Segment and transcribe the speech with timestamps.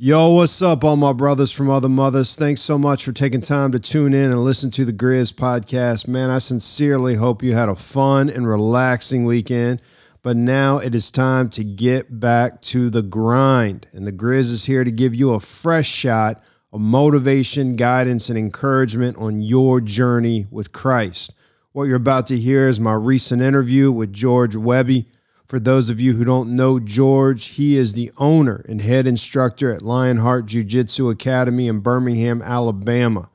[0.00, 2.36] Yo, what's up, all my brothers from other mothers?
[2.36, 6.06] Thanks so much for taking time to tune in and listen to the Griz podcast.
[6.06, 9.82] Man, I sincerely hope you had a fun and relaxing weekend.
[10.22, 13.88] But now it is time to get back to the grind.
[13.92, 18.38] And the Griz is here to give you a fresh shot of motivation, guidance, and
[18.38, 21.34] encouragement on your journey with Christ.
[21.72, 25.06] What you're about to hear is my recent interview with George Wehby
[25.48, 29.72] for those of you who don't know George, he is the owner and head instructor
[29.72, 33.30] at Lionheart Jiu Jitsu Academy in Birmingham, Alabama.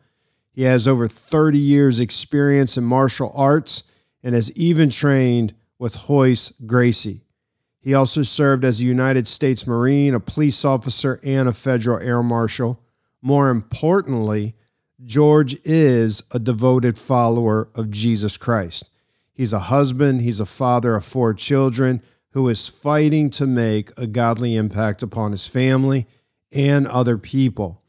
[0.51, 3.83] He has over 30 years' experience in martial arts
[4.21, 7.21] and has even trained with Royce Gracie.
[7.79, 12.21] He also served as a United States Marine, a police officer, and a federal air
[12.21, 12.79] marshal.
[13.23, 14.53] More importantly,
[15.03, 18.89] George is a devoted follower of Jesus Christ.
[19.33, 22.01] He's a husband, he's a father of four children
[22.31, 26.07] who is fighting to make a godly impact upon his family
[26.51, 27.81] and other people.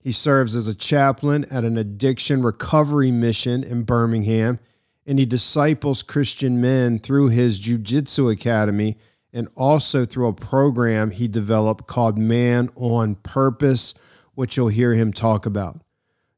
[0.00, 4.58] He serves as a chaplain at an addiction recovery mission in Birmingham,
[5.06, 8.96] and he disciples Christian men through his Jiu-Jitsu Academy
[9.32, 13.94] and also through a program he developed called Man on Purpose,
[14.34, 15.80] which you'll hear him talk about.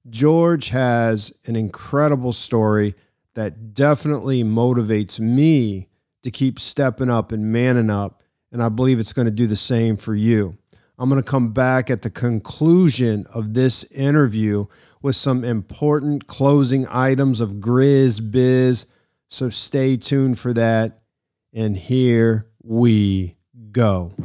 [0.09, 2.95] George has an incredible story
[3.39, 5.87] that definitely motivates me
[6.25, 8.25] to keep stepping up and manning up.
[8.51, 10.59] And I believe it's going to do the same for you.
[10.99, 14.67] I'm going to come back at the conclusion of this interview
[15.03, 18.87] with some important closing items of Griz Biz.
[19.29, 21.03] So stay tuned for that.
[21.55, 23.37] And here we
[23.71, 24.17] go.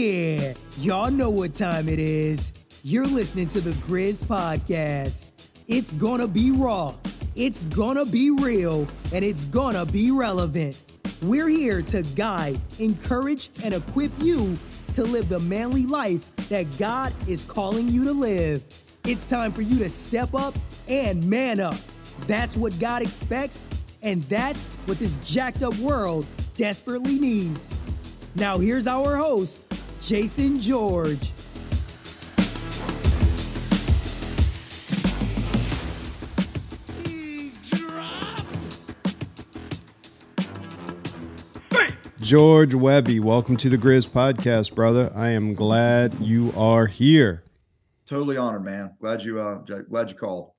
[0.00, 2.52] Yeah, y'all know what time it is.
[2.84, 5.26] You're listening to the Griz Podcast.
[5.66, 6.94] It's gonna be raw,
[7.34, 10.80] it's gonna be real, and it's gonna be relevant.
[11.20, 14.56] We're here to guide, encourage, and equip you
[14.94, 18.62] to live the manly life that God is calling you to live.
[19.04, 20.54] It's time for you to step up
[20.86, 21.74] and man up.
[22.28, 23.66] That's what God expects,
[24.04, 27.76] and that's what this jacked up world desperately needs.
[28.36, 29.67] Now, here's our host,
[30.00, 31.32] Jason George.
[42.20, 45.10] George Wehby, welcome to the Griz Podcast, brother.
[45.14, 47.42] I am glad you are here.
[48.06, 48.94] Totally honored, man.
[49.00, 50.52] Glad you uh glad you called.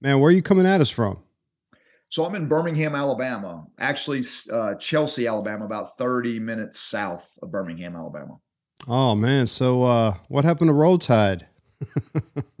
[0.00, 1.18] Man, where are you coming at us from?
[2.08, 3.66] So I'm in Birmingham, Alabama.
[3.78, 8.38] Actually, uh, Chelsea, Alabama, about 30 minutes south of Birmingham, Alabama.
[8.88, 11.46] Oh man, so uh, what happened to Roll Tide?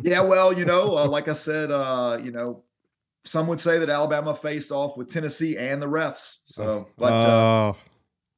[0.02, 2.64] yeah, well, you know, uh, like I said, uh, you know,
[3.24, 6.40] some would say that Alabama faced off with Tennessee and the refs.
[6.46, 7.76] So, but uh, oh,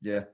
[0.02, 0.24] yeah,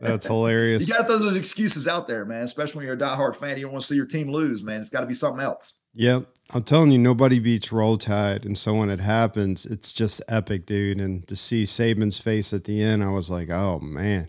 [0.00, 0.88] that's hilarious.
[0.88, 2.44] you got those excuses out there, man.
[2.44, 4.80] Especially when you're a diehard fan, you don't want to see your team lose, man.
[4.80, 5.80] It's got to be something else.
[5.94, 6.26] Yep.
[6.54, 8.44] I'm telling you, nobody beats Roll Tide.
[8.44, 11.00] And so when it happens, it's just epic, dude.
[11.00, 14.28] And to see Saban's face at the end, I was like, oh man.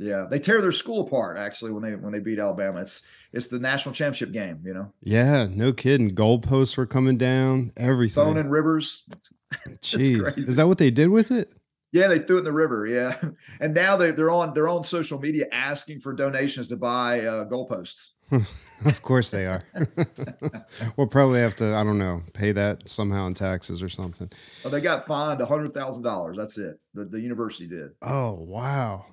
[0.00, 0.26] Yeah.
[0.28, 2.80] They tear their school apart actually when they when they beat Alabama.
[2.80, 3.02] It's
[3.32, 4.92] it's the national championship game, you know.
[5.02, 6.10] Yeah, no kidding.
[6.10, 8.24] Goalposts were coming down, everything.
[8.24, 9.06] Phone and rivers.
[9.82, 10.38] Jeez.
[10.38, 11.52] Is that what they did with it?
[11.92, 12.86] Yeah, they threw it in the river.
[12.86, 13.20] Yeah,
[13.60, 17.44] and now they they're on they're on social media asking for donations to buy uh,
[17.44, 18.12] goalposts.
[18.84, 19.60] of course they are.
[20.96, 24.30] we'll probably have to I don't know pay that somehow in taxes or something.
[24.64, 26.38] Oh, they got fined a hundred thousand dollars.
[26.38, 26.80] That's it.
[26.94, 27.90] The the university did.
[28.00, 29.04] Oh wow.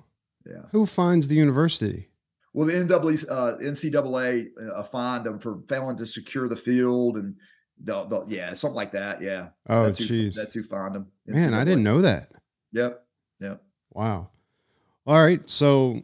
[0.48, 0.62] Yeah.
[0.72, 2.08] Who finds the university?
[2.52, 7.36] Well, the NCAA, uh, NCAA uh, fined them for failing to secure the field and
[7.82, 9.22] the, the, yeah, something like that.
[9.22, 9.50] Yeah.
[9.68, 10.34] Oh, that's jeez.
[10.34, 11.06] Who, that's who fined them.
[11.26, 12.30] Man, I didn't know that.
[12.72, 13.04] Yep.
[13.40, 13.62] Yep.
[13.92, 14.30] Wow.
[15.06, 15.48] All right.
[15.48, 16.02] So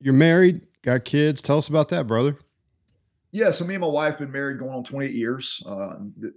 [0.00, 1.42] you're married, got kids.
[1.42, 2.38] Tell us about that, brother.
[3.32, 3.50] Yeah.
[3.50, 5.62] So me and my wife been married going on 28 years.
[5.66, 5.94] Uh,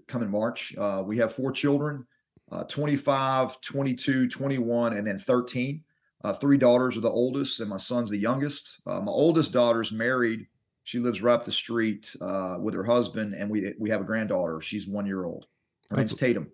[0.08, 2.06] coming March, uh, we have four children:
[2.52, 5.84] uh, 25, 22, 21, and then 13.
[6.24, 8.80] Uh, three daughters are the oldest, and my son's the youngest.
[8.86, 10.48] Uh, my oldest daughter's married.
[10.84, 14.06] She lives right up the street uh, with her husband, and we we have a
[14.06, 14.62] granddaughter.
[14.62, 15.46] She's one year old.
[15.90, 16.52] Her That's- name's Tatum.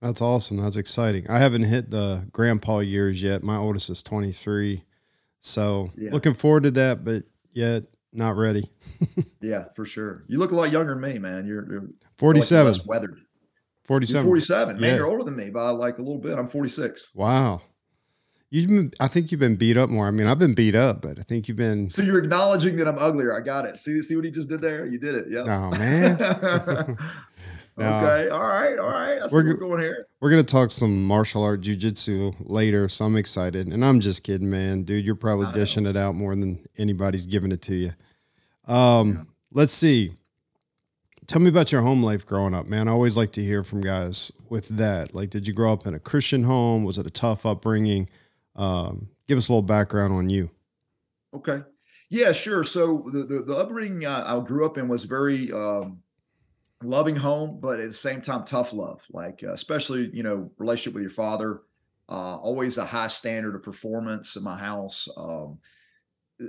[0.00, 0.56] That's awesome.
[0.56, 1.30] That's exciting.
[1.30, 3.44] I haven't hit the grandpa years yet.
[3.44, 4.82] My oldest is 23.
[5.40, 6.10] So Yeah.
[6.12, 7.22] looking forward to that, but
[7.52, 8.68] yet not ready.
[9.40, 10.24] Yeah, for sure.
[10.28, 11.46] You look a lot younger than me, man.
[11.46, 12.72] You're, you're 47.
[12.74, 13.16] Like weathered.
[13.16, 13.26] You're
[13.84, 14.24] 47.
[14.26, 14.80] 47.
[14.80, 14.96] Man, Yeah.
[14.96, 16.38] you're older than me by like a little bit.
[16.38, 17.10] I'm 46.
[17.14, 17.62] Wow.
[18.54, 20.06] You've been, I think you've been beat up more.
[20.06, 21.88] I mean, I've been beat up, but I think you've been.
[21.88, 23.34] So you're acknowledging that I'm uglier.
[23.34, 23.78] I got it.
[23.78, 24.84] See, see what he just did there?
[24.84, 25.28] You did it.
[25.30, 25.44] Yeah.
[25.44, 26.20] Oh man.
[27.78, 28.28] okay.
[28.28, 28.78] All right.
[28.78, 29.22] All right.
[29.22, 30.06] I see we're, we're going here.
[30.20, 33.68] We're gonna talk some martial art jujitsu later, so I'm excited.
[33.68, 34.82] And I'm just kidding, man.
[34.82, 37.92] Dude, you're probably dishing it out more than anybody's giving it to you.
[38.70, 39.22] Um, yeah.
[39.52, 40.12] let's see.
[41.26, 42.86] Tell me about your home life growing up, man.
[42.86, 45.14] I always like to hear from guys with that.
[45.14, 46.84] Like, did you grow up in a Christian home?
[46.84, 48.10] Was it a tough upbringing?
[48.56, 50.50] Um, give us a little background on you.
[51.34, 51.62] Okay.
[52.10, 52.64] Yeah, sure.
[52.64, 56.02] So the the, the upbringing I, I, grew up in was very um,
[56.82, 59.00] loving home, but at the same time tough love.
[59.10, 61.62] Like uh, especially you know relationship with your father.
[62.08, 65.08] Uh, always a high standard of performance in my house.
[65.16, 65.58] Um,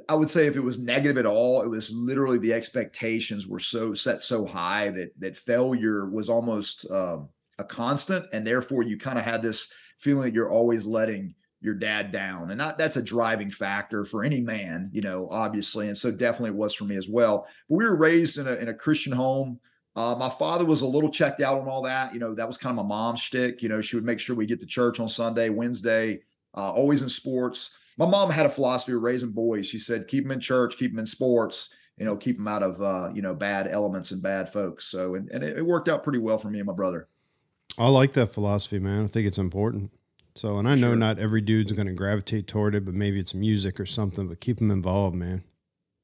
[0.10, 3.60] I would say if it was negative at all, it was literally the expectations were
[3.60, 8.98] so set so high that that failure was almost um, a constant, and therefore you
[8.98, 12.52] kind of had this feeling that you're always letting your dad down.
[12.52, 15.88] And that, that's a driving factor for any man, you know, obviously.
[15.88, 17.48] And so definitely it was for me as well.
[17.70, 19.60] But we were raised in a, in a Christian home.
[19.96, 22.14] Uh, my father was a little checked out on all that.
[22.14, 23.62] You know, that was kind of my mom's shtick.
[23.62, 26.22] You know, she would make sure we get to church on Sunday, Wednesday,
[26.56, 27.72] uh, always in sports.
[27.98, 29.68] My mom had a philosophy of raising boys.
[29.68, 32.64] She said, keep them in church, keep them in sports, you know, keep them out
[32.64, 34.86] of, uh, you know, bad elements and bad folks.
[34.86, 37.08] So, and, and it, it worked out pretty well for me and my brother.
[37.78, 39.06] I like that philosophy, man.
[39.06, 39.92] I think it's important.
[40.36, 40.96] So, and I know sure.
[40.96, 44.28] not every dude's going to gravitate toward it, but maybe it's music or something.
[44.28, 45.44] But keep them involved, man.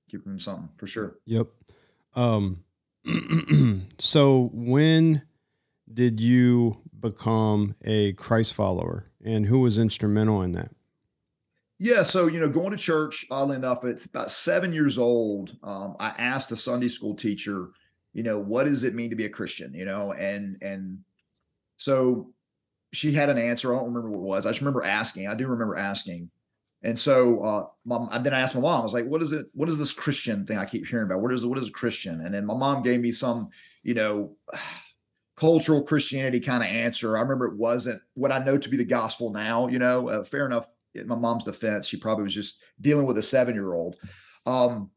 [0.09, 1.17] Keep them in something for sure.
[1.25, 1.47] Yep.
[2.15, 2.63] Um.
[3.97, 5.23] so, when
[5.91, 10.71] did you become a Christ follower, and who was instrumental in that?
[11.79, 13.25] Yeah, so you know, going to church.
[13.31, 15.55] Oddly enough, it's about seven years old.
[15.63, 17.69] Um, I asked a Sunday school teacher,
[18.13, 19.73] you know, what does it mean to be a Christian?
[19.73, 20.99] You know, and and
[21.77, 22.33] so
[22.91, 23.73] she had an answer.
[23.73, 24.45] I don't remember what it was.
[24.45, 25.27] I just remember asking.
[25.27, 26.29] I do remember asking.
[26.81, 29.33] And so uh, mom, I then I asked my mom, I was like, what is
[29.33, 29.47] it?
[29.53, 31.21] What is this Christian thing I keep hearing about?
[31.21, 32.21] What is what is a Christian?
[32.21, 33.49] And then my mom gave me some,
[33.83, 34.35] you know,
[35.35, 37.17] cultural Christianity kind of answer.
[37.17, 40.23] I remember it wasn't what I know to be the gospel now, you know, uh,
[40.23, 40.67] fair enough.
[40.95, 43.95] In my mom's defense, she probably was just dealing with a seven year old.
[44.45, 44.89] Um,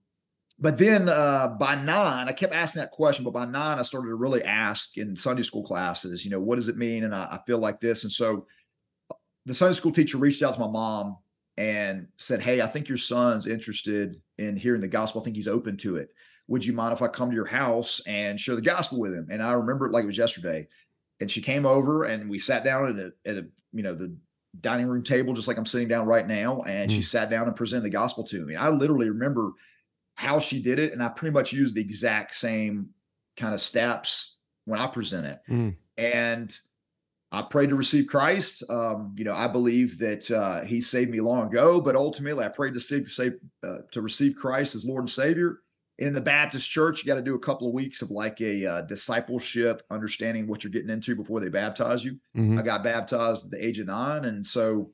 [0.59, 3.25] but then uh, by nine, I kept asking that question.
[3.25, 6.57] But by nine, I started to really ask in Sunday school classes, you know, what
[6.57, 7.05] does it mean?
[7.05, 8.05] And I, I feel like this.
[8.05, 8.47] And so
[9.11, 9.15] uh,
[9.47, 11.17] the Sunday school teacher reached out to my mom
[11.57, 15.21] and said, Hey, I think your son's interested in hearing the gospel.
[15.21, 16.11] I think he's open to it.
[16.49, 19.29] Would you mind if I come to your house and share the gospel with him?
[19.31, 20.69] And I remember it like it was yesterday.
[21.21, 24.15] And she came over and we sat down at a, at a you know, the
[24.61, 26.63] dining room table, just like I'm sitting down right now.
[26.63, 26.95] And mm.
[26.95, 28.57] she sat down and presented the gospel to me.
[28.57, 29.53] I literally remember
[30.14, 32.91] how she did it, and I pretty much used the exact same
[33.37, 35.38] kind of steps when I present it.
[35.50, 35.76] Mm.
[35.97, 36.55] And
[37.31, 38.62] I prayed to receive Christ.
[38.69, 42.49] Um, you know, I believe that uh, He saved me long ago, but ultimately, I
[42.49, 43.32] prayed to save, save
[43.67, 45.59] uh, to receive Christ as Lord and Savior.
[45.99, 48.67] In the Baptist church, you got to do a couple of weeks of like a
[48.67, 52.19] uh, discipleship, understanding what you're getting into before they baptize you.
[52.37, 52.58] Mm-hmm.
[52.58, 54.91] I got baptized at the age of nine, and so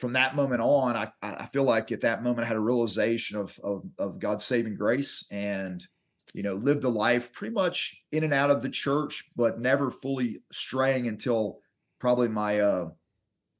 [0.00, 3.36] from that moment on, I, I feel like at that moment I had a realization
[3.36, 5.86] of, of, of God's saving grace and
[6.32, 9.90] you know lived a life pretty much in and out of the church, but never
[9.90, 11.58] fully straying until
[11.98, 12.88] probably my uh,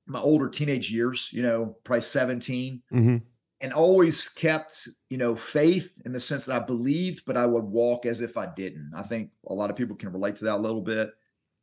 [0.06, 1.30] my older teenage years.
[1.32, 3.16] You know, probably 17 mm-hmm.
[3.60, 7.64] and always kept you know faith in the sense that I believed, but I would
[7.64, 8.92] walk as if I didn't.
[8.96, 11.10] I think a lot of people can relate to that a little bit.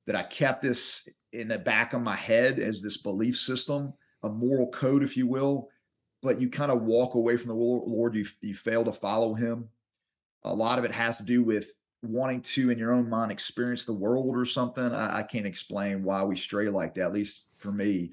[0.05, 3.93] That I kept this in the back of my head as this belief system
[4.24, 5.69] a moral code, if you will,
[6.21, 8.15] but you kind of walk away from the Lord.
[8.15, 9.69] You, you fail to follow him.
[10.43, 11.71] A lot of it has to do with
[12.01, 14.93] wanting to, in your own mind, experience the world or something.
[14.93, 18.12] I, I can't explain why we stray like that, at least for me.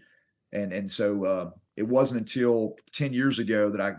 [0.52, 3.94] And and so uh, it wasn't until 10 years ago that I,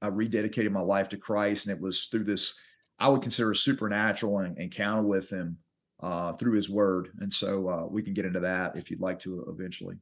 [0.00, 1.66] I rededicated my life to Christ.
[1.66, 2.58] And it was through this,
[2.98, 5.58] I would consider a supernatural encounter with him
[6.00, 7.10] uh, through his word.
[7.20, 9.96] And so uh, we can get into that if you'd like to eventually.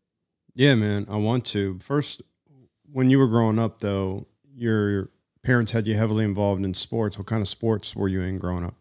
[0.57, 1.79] Yeah, man, I want to.
[1.81, 2.23] First,
[2.91, 5.11] when you were growing up, though, your
[5.43, 7.19] parents had you heavily involved in sports.
[7.19, 8.75] What kind of sports were you in growing up?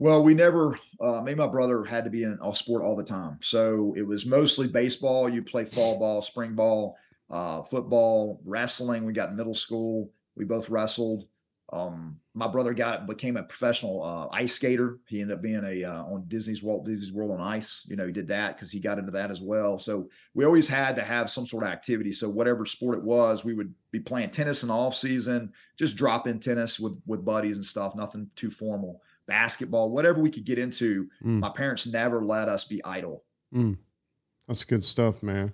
[0.00, 2.96] Well, we never, uh, me and my brother had to be in a sport all
[2.96, 3.38] the time.
[3.40, 5.28] So it was mostly baseball.
[5.28, 6.96] You play fall ball, spring ball,
[7.30, 9.04] uh, football, wrestling.
[9.04, 10.10] We got middle school.
[10.34, 11.28] We both wrestled.
[11.74, 14.98] Um, my brother got became a professional uh, ice skater.
[15.08, 17.84] He ended up being a uh, on Disney's Walt Disney's World on Ice.
[17.88, 19.80] You know, he did that because he got into that as well.
[19.80, 22.12] So we always had to have some sort of activity.
[22.12, 25.96] So whatever sport it was, we would be playing tennis in the off season, just
[25.96, 27.96] drop in tennis with with buddies and stuff.
[27.96, 29.02] Nothing too formal.
[29.26, 31.08] Basketball, whatever we could get into.
[31.24, 31.40] Mm.
[31.40, 33.24] My parents never let us be idle.
[33.52, 33.78] Mm.
[34.46, 35.52] That's good stuff, man.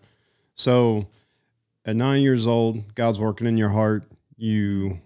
[0.54, 1.08] So
[1.86, 4.04] at nine years old, God's working in your heart.
[4.36, 5.00] You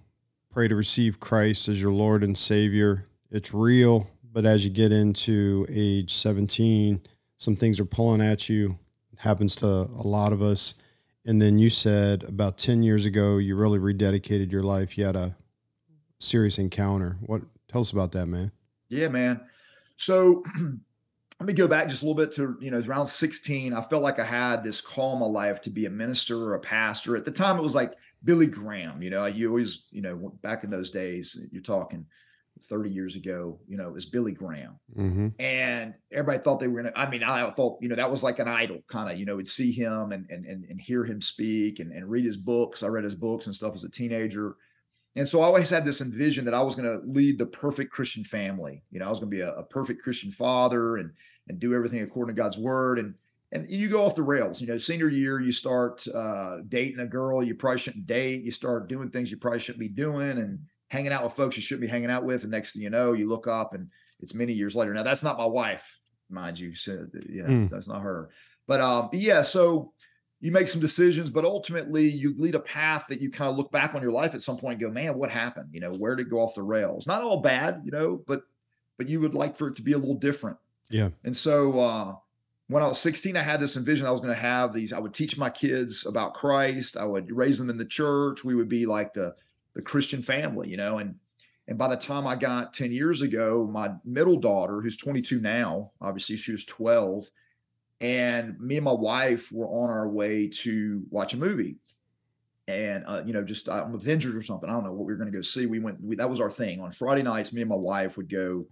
[0.54, 3.06] pray to receive Christ as your Lord and Savior.
[3.28, 7.00] It's real, but as you get into age 17,
[7.38, 8.78] some things are pulling at you.
[9.12, 10.76] It happens to a lot of us.
[11.26, 14.96] And then you said about 10 years ago, you really rededicated your life.
[14.96, 15.34] You had a
[16.20, 17.16] serious encounter.
[17.23, 18.52] What tell us about that, man?
[18.88, 19.40] Yeah, man.
[19.96, 20.44] So
[21.40, 23.75] let me go back just a little bit to, you know, around 16.
[23.75, 26.54] I felt like I had this call in my life to be a minister or
[26.54, 27.16] a pastor.
[27.16, 27.94] At the time, it was like
[28.25, 32.07] Billy Graham, you know, you always, you know, back in those days, you're talking
[32.62, 34.78] 30 years ago, you know, it was Billy Graham.
[34.97, 35.28] Mm-hmm.
[35.38, 38.23] And everybody thought they were going to, I mean, I thought, you know, that was
[38.23, 41.04] like an idol kind of, you know, would see him and, and, and, and hear
[41.04, 42.83] him speak and, and read his books.
[42.83, 44.57] I read his books and stuff as a teenager.
[45.16, 47.93] And so I always had this envision that I was going to lead the perfect
[47.93, 48.83] Christian family.
[48.90, 51.12] You know, I was going to be a, a, perfect Christian father and
[51.49, 52.99] and do everything according to God's word.
[52.99, 53.14] And
[53.54, 54.61] and you go off the rails.
[54.61, 58.42] You know, senior year, you start uh, dating a girl you probably shouldn't date.
[58.42, 60.58] You start doing things you probably shouldn't be doing, and
[60.88, 62.42] hanging out with folks you shouldn't be hanging out with.
[62.42, 63.88] And next thing you know, you look up and
[64.20, 64.92] it's many years later.
[64.92, 66.75] Now that's not my wife, mind you.
[66.75, 67.68] So you know, mm.
[67.68, 68.30] that's not her.
[68.66, 69.92] But um, but yeah, so
[70.40, 73.73] you make some decisions, but ultimately you lead a path that you kind of look
[73.73, 75.70] back on your life at some point and go, man, what happened?
[75.73, 77.06] You know, where did it go off the rails?
[77.06, 78.42] Not all bad, you know, but
[78.99, 80.58] but you would like for it to be a little different.
[80.90, 81.11] Yeah.
[81.25, 82.14] And so uh
[82.68, 84.92] when I was 16, I had this envision I was going to have these.
[84.92, 86.97] I would teach my kids about Christ.
[86.97, 88.42] I would raise them in the church.
[88.42, 89.35] We would be like the
[89.75, 90.99] the Christian family, you know.
[90.99, 91.16] And
[91.68, 95.92] and by the time I got 10 years ago, my middle daughter, who's 22 now,
[96.00, 97.30] obviously she was 12,
[98.00, 101.76] and me and my wife were on our way to watch a movie.
[102.66, 104.71] And uh, you know, just uh, Avengers or something.
[104.71, 105.66] I don't know what we were going to go see.
[105.66, 106.02] We went.
[106.02, 107.52] We, that was our thing on Friday nights.
[107.52, 108.66] Me and my wife would go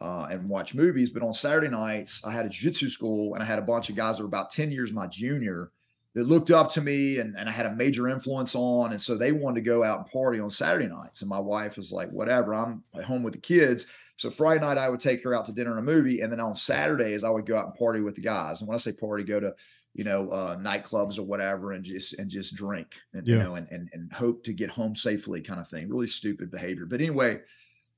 [0.00, 1.10] uh, and watch movies.
[1.10, 3.96] But on Saturday nights, I had a jiu-jitsu school, and I had a bunch of
[3.96, 5.70] guys that were about ten years my junior
[6.14, 8.90] that looked up to me and, and I had a major influence on.
[8.90, 11.20] And so they wanted to go out and party on Saturday nights.
[11.20, 13.86] And my wife was like, whatever, I'm at home with the kids.
[14.16, 16.22] So Friday night, I would take her out to dinner and a movie.
[16.22, 18.62] And then on Saturdays, I would go out and party with the guys.
[18.62, 19.54] And when I say party, go to,
[19.92, 23.36] you know, uh, nightclubs or whatever and just, and just drink and, yeah.
[23.36, 25.86] you know, and, and, and hope to get home safely kind of thing.
[25.86, 26.86] Really stupid behavior.
[26.86, 27.40] But anyway,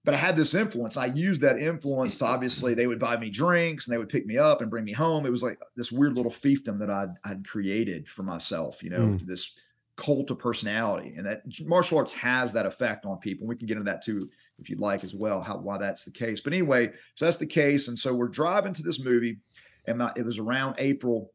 [0.08, 0.96] but I had this influence.
[0.96, 4.24] I used that influence to obviously they would buy me drinks and they would pick
[4.24, 5.26] me up and bring me home.
[5.26, 9.00] It was like this weird little fiefdom that I'd, I'd created for myself, you know,
[9.00, 9.20] mm.
[9.26, 9.58] this
[9.96, 11.12] cult of personality.
[11.14, 13.46] And that martial arts has that effect on people.
[13.46, 16.10] We can get into that too, if you'd like as well, how, why that's the
[16.10, 16.40] case.
[16.40, 17.86] But anyway, so that's the case.
[17.86, 19.40] And so we're driving to this movie
[19.86, 21.32] and my, it was around April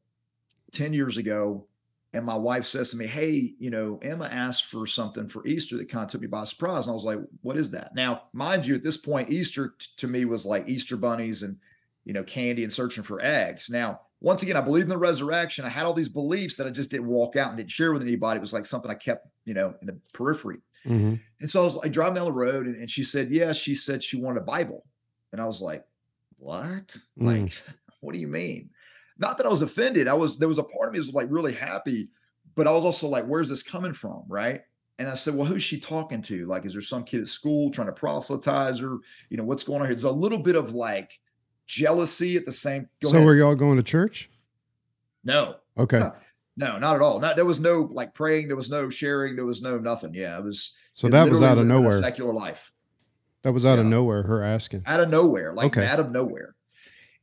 [0.71, 1.67] 10 years ago
[2.13, 5.77] and my wife says to me, Hey, you know, Emma asked for something for Easter
[5.77, 6.85] that kind of took me by surprise.
[6.85, 7.95] And I was like, What is that?
[7.95, 11.57] Now, mind you, at this point, Easter t- to me was like Easter bunnies and,
[12.05, 13.69] you know, candy and searching for eggs.
[13.69, 15.65] Now, once again, I believe in the resurrection.
[15.65, 18.01] I had all these beliefs that I just didn't walk out and didn't share with
[18.01, 18.37] anybody.
[18.37, 20.59] It was like something I kept, you know, in the periphery.
[20.85, 21.15] Mm-hmm.
[21.41, 23.73] And so I was like driving down the road and, and, she said, Yeah, she
[23.73, 24.85] said she wanted a Bible.
[25.31, 25.83] And I was like,
[26.37, 26.97] What?
[27.19, 27.43] Mm.
[27.43, 27.63] Like,
[28.01, 28.69] what do you mean?
[29.17, 30.07] Not that I was offended.
[30.07, 32.09] I was there was a part of me was like really happy,
[32.55, 34.23] but I was also like, where's this coming from?
[34.27, 34.61] Right.
[34.99, 36.45] And I said, well, who's she talking to?
[36.45, 38.97] Like, is there some kid at school trying to proselytize her?
[39.29, 39.95] You know, what's going on here?
[39.95, 41.19] There's a little bit of like
[41.65, 42.89] jealousy at the same.
[43.03, 43.25] so ahead.
[43.25, 44.29] were y'all going to church?
[45.23, 45.55] No.
[45.77, 45.99] Okay.
[45.99, 46.13] No,
[46.55, 47.19] no, not at all.
[47.19, 48.47] Not there was no like praying.
[48.47, 49.35] There was no sharing.
[49.35, 50.13] There was no nothing.
[50.13, 50.75] Yeah, it was.
[50.93, 51.93] So it that was out of nowhere.
[51.93, 52.71] Secular life.
[53.41, 53.81] That was out yeah.
[53.81, 54.23] of nowhere.
[54.23, 54.83] Her asking.
[54.85, 55.87] Out of nowhere, like okay.
[55.87, 56.55] out of nowhere,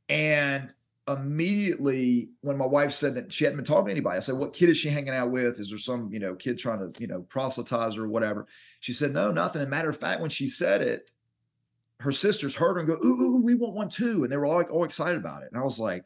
[0.09, 0.73] and
[1.09, 4.53] immediately when my wife said that she hadn't been talking to anybody, I said, What
[4.53, 5.59] kid is she hanging out with?
[5.59, 8.47] Is there some, you know, kid trying to, you know, proselytize her or whatever?
[8.81, 9.63] She said, No, nothing.
[9.63, 11.13] And matter of fact, when she said it,
[12.01, 14.23] her sisters heard her and go, Ooh, ooh we want one too.
[14.23, 15.51] And they were all like all excited about it.
[15.53, 16.05] And I was like,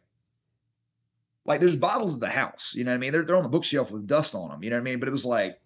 [1.45, 3.13] like there's bottles at the house, you know what I mean?
[3.13, 4.99] They're, they're on the bookshelf with dust on them, you know what I mean?
[4.99, 5.59] But it was like,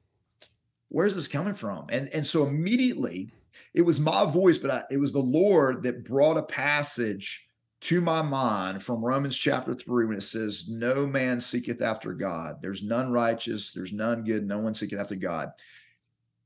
[0.88, 1.87] where's this coming from?
[1.90, 3.30] And and so immediately
[3.75, 7.47] it was my voice, but I, it was the Lord that brought a passage
[7.80, 12.56] to my mind from Romans chapter 3 when it says, No man seeketh after God.
[12.61, 15.50] There's none righteous, there's none good, no one seeketh after God.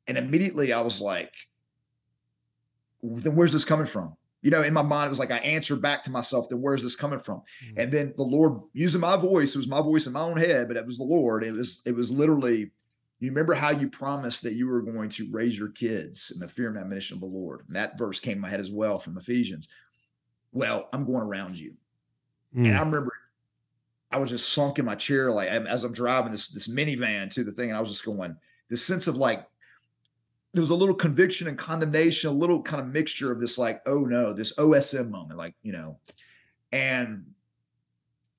[0.07, 1.33] And immediately I was like,
[3.03, 4.17] Then where's this coming from?
[4.43, 6.83] You know, in my mind, it was like I answered back to myself, then where's
[6.83, 7.43] this coming from?
[7.65, 7.81] Mm-hmm.
[7.81, 10.67] And then the Lord using my voice, it was my voice in my own head,
[10.67, 11.45] but it was the Lord.
[11.45, 12.73] It was, it was literally,
[13.21, 16.49] you remember how you promised that you were going to raise your kids in the
[16.49, 17.63] fear and admonition of the Lord.
[17.69, 19.69] And that verse came in my head as well from Ephesians
[20.53, 21.75] well, I'm going around you.
[22.57, 22.69] Mm.
[22.69, 23.13] And I remember
[24.11, 27.45] I was just sunk in my chair, like as I'm driving this this minivan to
[27.45, 28.37] the thing, and I was just going,
[28.69, 29.47] this sense of like
[30.53, 33.81] there was a little conviction and condemnation, a little kind of mixture of this like,
[33.87, 35.99] oh no, this OSM moment, like, you know,
[36.71, 37.33] and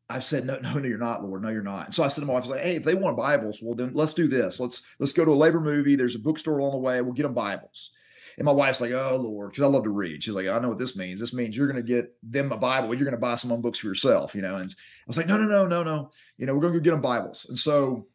[0.10, 1.41] I said, no, no, no, you're not, Lord.
[1.41, 1.88] No, you're not.
[1.88, 3.62] And so I said to my wife, I was like, hey, if they want Bibles,
[3.63, 4.60] well, then let's do this.
[4.60, 5.96] Let's let's go to a labor movie.
[5.96, 7.01] There's a bookstore along the way.
[7.01, 7.91] We'll get them Bibles.
[8.38, 10.24] And my wife's like, oh Lord, because I love to read.
[10.24, 11.20] She's like, I know what this means.
[11.20, 12.94] This means you're going to get them a Bible.
[12.94, 14.56] You're going to buy some books for yourself, you know.
[14.56, 16.10] And I was like, no, no, no, no, no.
[16.38, 17.46] You know, we're going to go get them Bibles.
[17.48, 18.08] And so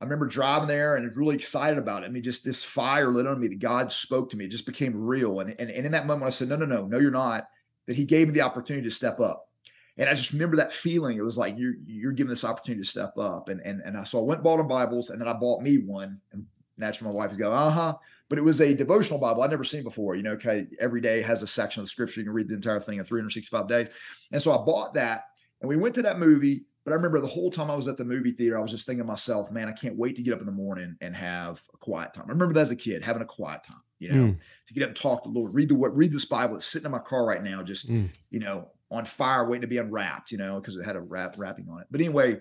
[0.00, 2.06] I remember driving there and really excited about it.
[2.06, 4.44] I mean, just this fire lit on me that God spoke to me.
[4.44, 5.40] It just became real.
[5.40, 7.48] And, and, and in that moment, I said, no, no, no, no, you're not.
[7.86, 9.48] That He gave me the opportunity to step up.
[9.98, 11.18] And I just remember that feeling.
[11.18, 13.48] It was like you're you're given this opportunity to step up.
[13.50, 15.76] And and and I, so I went bought them Bibles, and then I bought me
[15.76, 16.20] one.
[16.32, 16.46] And
[16.78, 17.94] naturally, my wife is going, uh huh
[18.30, 20.14] but it was a devotional Bible I'd never seen before.
[20.14, 22.20] You know, okay, every day has a section of scripture.
[22.20, 23.90] You can read the entire thing in 365 days.
[24.32, 25.24] And so I bought that
[25.60, 26.64] and we went to that movie.
[26.84, 28.86] But I remember the whole time I was at the movie theater, I was just
[28.86, 31.60] thinking to myself, man, I can't wait to get up in the morning and have
[31.74, 32.24] a quiet time.
[32.26, 34.38] I remember that as a kid, having a quiet time, you know, mm.
[34.66, 36.56] to get up and talk to the Lord, read the read this Bible.
[36.56, 38.08] It's sitting in my car right now, just mm.
[38.30, 41.34] you know, on fire, waiting to be unwrapped, you know, because it had a wrap
[41.36, 41.88] wrapping on it.
[41.90, 42.40] But anyway,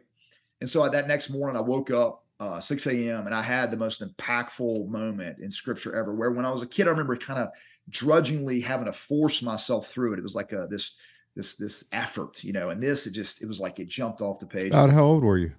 [0.61, 3.25] and so that next morning I woke up uh, 6 a.m.
[3.25, 6.13] and I had the most impactful moment in scripture ever.
[6.13, 7.49] Where when I was a kid, I remember kind of
[7.89, 10.19] drudgingly having to force myself through it.
[10.19, 10.95] It was like a, this
[11.35, 12.69] this this effort, you know.
[12.69, 14.69] And this it just it was like it jumped off the page.
[14.69, 15.53] About how old were you?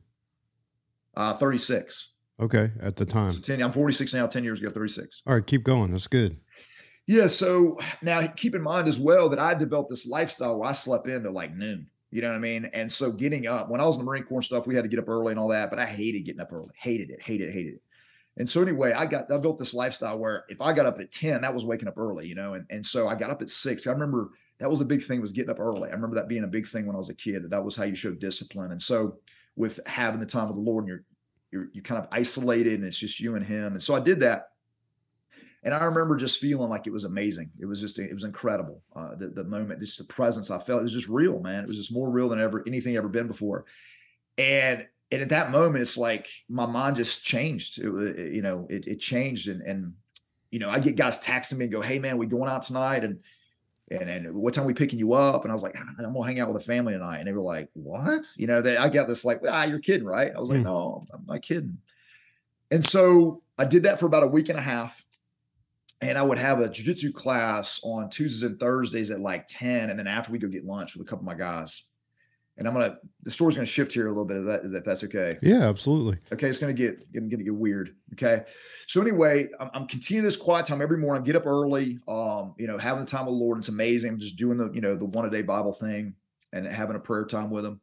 [1.14, 2.12] Uh, 36.
[2.40, 3.32] Okay, at the time.
[3.32, 4.26] So 10, I'm 46 now.
[4.26, 5.22] 10 years ago, 36.
[5.26, 5.92] All right, keep going.
[5.92, 6.38] That's good.
[7.06, 7.26] Yeah.
[7.26, 11.06] So now keep in mind as well that I developed this lifestyle where I slept
[11.06, 11.88] into like noon.
[12.10, 12.64] You know what I mean?
[12.72, 14.82] And so getting up when I was in the Marine Corps and stuff, we had
[14.82, 16.70] to get up early and all that, but I hated getting up early.
[16.76, 17.82] Hated it, hated it, hated it.
[18.36, 21.12] And so anyway, I got I built this lifestyle where if I got up at
[21.12, 22.54] 10, that was waking up early, you know.
[22.54, 23.86] And, and so I got up at six.
[23.86, 25.88] I remember that was a big thing was getting up early.
[25.88, 27.76] I remember that being a big thing when I was a kid, that that was
[27.76, 28.72] how you showed discipline.
[28.72, 29.18] And so
[29.56, 31.04] with having the time of the Lord and you're
[31.52, 33.72] you're you're kind of isolated and it's just you and him.
[33.72, 34.48] And so I did that
[35.62, 37.50] and I remember just feeling like it was amazing.
[37.58, 38.82] It was just it was incredible.
[38.96, 41.64] Uh, the the moment, just the presence I felt, it was just real, man.
[41.64, 43.66] It was just more real than ever anything ever been before.
[44.38, 47.78] And and at that moment, it's like my mind just changed.
[47.78, 49.94] It, it, you know, it, it changed, and and
[50.50, 53.04] you know, I get guys texting me and go, "Hey, man, we going out tonight?"
[53.04, 53.22] and
[53.90, 55.42] and and what time we picking you up?
[55.42, 57.18] And I was like, ah, I'm gonna hang out with the family tonight.
[57.18, 58.24] And they were like, What?
[58.36, 60.32] You know, they, I got this like, ah, you're kidding, right?
[60.34, 60.64] I was like, mm.
[60.64, 61.78] No, I'm not kidding.
[62.70, 65.04] And so I did that for about a week and a half
[66.00, 69.90] and I would have a jujitsu class on Tuesdays and Thursdays at like 10.
[69.90, 71.84] And then after we go get lunch with a couple of my guys.
[72.56, 75.04] And I'm gonna the story's gonna shift here a little bit of that, if that's
[75.04, 75.38] okay.
[75.40, 76.18] Yeah, absolutely.
[76.30, 77.94] Okay, it's gonna get gonna, gonna get weird.
[78.12, 78.42] Okay.
[78.86, 81.22] So anyway, I'm, I'm, continuing this quiet time every morning.
[81.22, 83.58] I get up early, um, you know, having the time with the Lord.
[83.58, 84.12] It's amazing.
[84.12, 86.16] I'm just doing the, you know, the one a day Bible thing
[86.52, 87.80] and having a prayer time with him.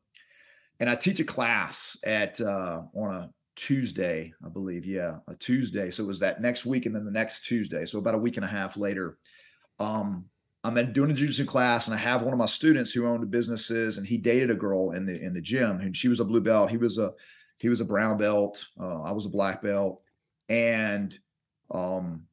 [0.80, 4.86] And I teach a class at uh on a Tuesday, I believe.
[4.86, 5.89] Yeah, a Tuesday.
[5.89, 7.84] So it was that next week and then the next Tuesday.
[7.84, 9.17] So about a week and a half later,
[9.80, 10.26] um,
[10.63, 13.98] I'm doing a jiu-jitsu class and I have one of my students who owned businesses
[13.98, 16.41] and he dated a girl in the in the gym and she was a blue
[16.41, 16.70] belt.
[16.70, 17.13] He was a
[17.58, 18.65] he was a brown belt.
[18.80, 20.02] Uh, I was a black belt.
[20.50, 21.17] And
[21.72, 22.24] um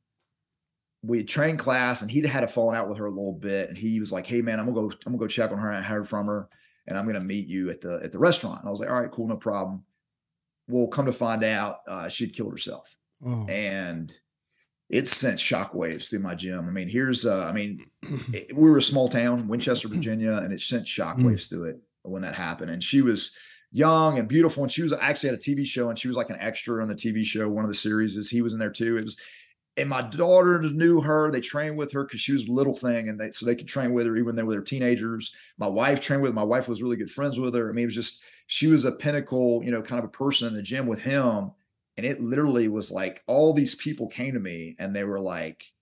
[1.03, 3.69] we had trained class and he'd had a falling out with her a little bit.
[3.69, 5.71] And he was like, Hey man, I'm gonna go, I'm gonna go check on her.
[5.71, 6.49] I heard from her
[6.87, 8.61] and I'm gonna meet you at the at the restaurant.
[8.61, 9.85] And I was like, All right, cool, no problem
[10.68, 13.46] well, come to find out, uh, she'd killed herself, oh.
[13.48, 14.12] and
[14.88, 16.68] it sent shockwaves through my gym.
[16.68, 17.85] I mean, here's, uh, I mean,
[18.33, 21.48] it, we were a small town, Winchester, Virginia, and it sent shockwaves mm.
[21.48, 22.70] through it when that happened.
[22.70, 23.33] And she was
[23.72, 26.31] young and beautiful, and she was actually at a TV show, and she was like
[26.31, 27.48] an extra on the TV show.
[27.48, 28.96] One of the series is he was in there too.
[28.96, 29.16] It was,
[29.77, 31.31] and my daughters knew her.
[31.31, 33.66] They trained with her because she was a little thing, and they so they could
[33.66, 35.33] train with her even when they were teenagers.
[35.59, 36.31] My wife trained with.
[36.31, 36.37] Her.
[36.37, 37.68] My wife was really good friends with her.
[37.68, 40.48] I mean, it was just she was a pinnacle, you know, kind of a person
[40.48, 41.52] in the gym with him.
[41.96, 45.72] And it literally was like all these people came to me and they were like,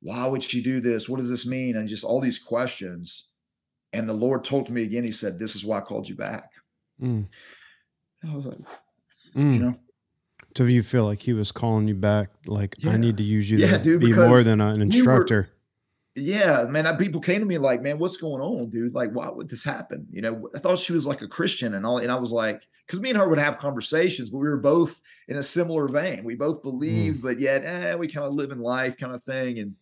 [0.00, 1.08] why would she do this?
[1.08, 1.76] What does this mean?
[1.76, 3.28] And just all these questions.
[3.92, 6.50] And the Lord told me again, He said, This is why I called you back.
[7.02, 7.28] Mm.
[8.22, 8.58] I was like,
[9.34, 9.54] mm.
[9.54, 9.74] you know.
[10.56, 12.90] So you feel like he was calling you back, like yeah.
[12.90, 15.50] I need to use you yeah, to dude, be more than an instructor
[16.18, 18.94] yeah, man, I, people came to me like, man, what's going on, dude?
[18.94, 20.06] Like, why would this happen?
[20.10, 22.62] You know, I thought she was like a Christian and all, and I was like,
[22.86, 26.24] because me and her would have conversations, but we were both in a similar vein.
[26.24, 27.22] We both believed, mm.
[27.22, 29.74] but yet, eh, we kind of live in life, kind of thing, and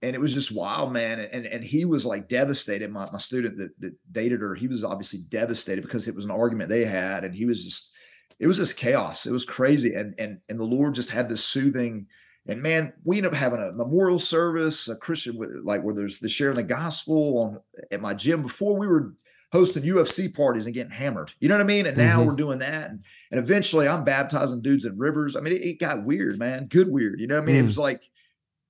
[0.00, 1.20] and it was just wild, man.
[1.20, 2.90] And and he was like devastated.
[2.90, 6.30] My my student that that dated her, he was obviously devastated because it was an
[6.30, 7.92] argument they had, and he was just,
[8.40, 9.26] it was just chaos.
[9.26, 12.06] It was crazy, and and and the Lord just had this soothing
[12.46, 16.28] and man, we end up having a memorial service, a Christian like where there's the
[16.28, 18.42] sharing the gospel on at my gym.
[18.42, 19.14] Before we were
[19.52, 21.86] hosting UFC parties and getting hammered, you know what I mean?
[21.86, 22.28] And now mm-hmm.
[22.28, 25.36] we're doing that, and, and eventually I'm baptizing dudes in rivers.
[25.36, 27.20] I mean, it, it got weird, man, good weird.
[27.20, 27.56] You know what I mean?
[27.56, 27.60] Mm.
[27.60, 28.02] It was like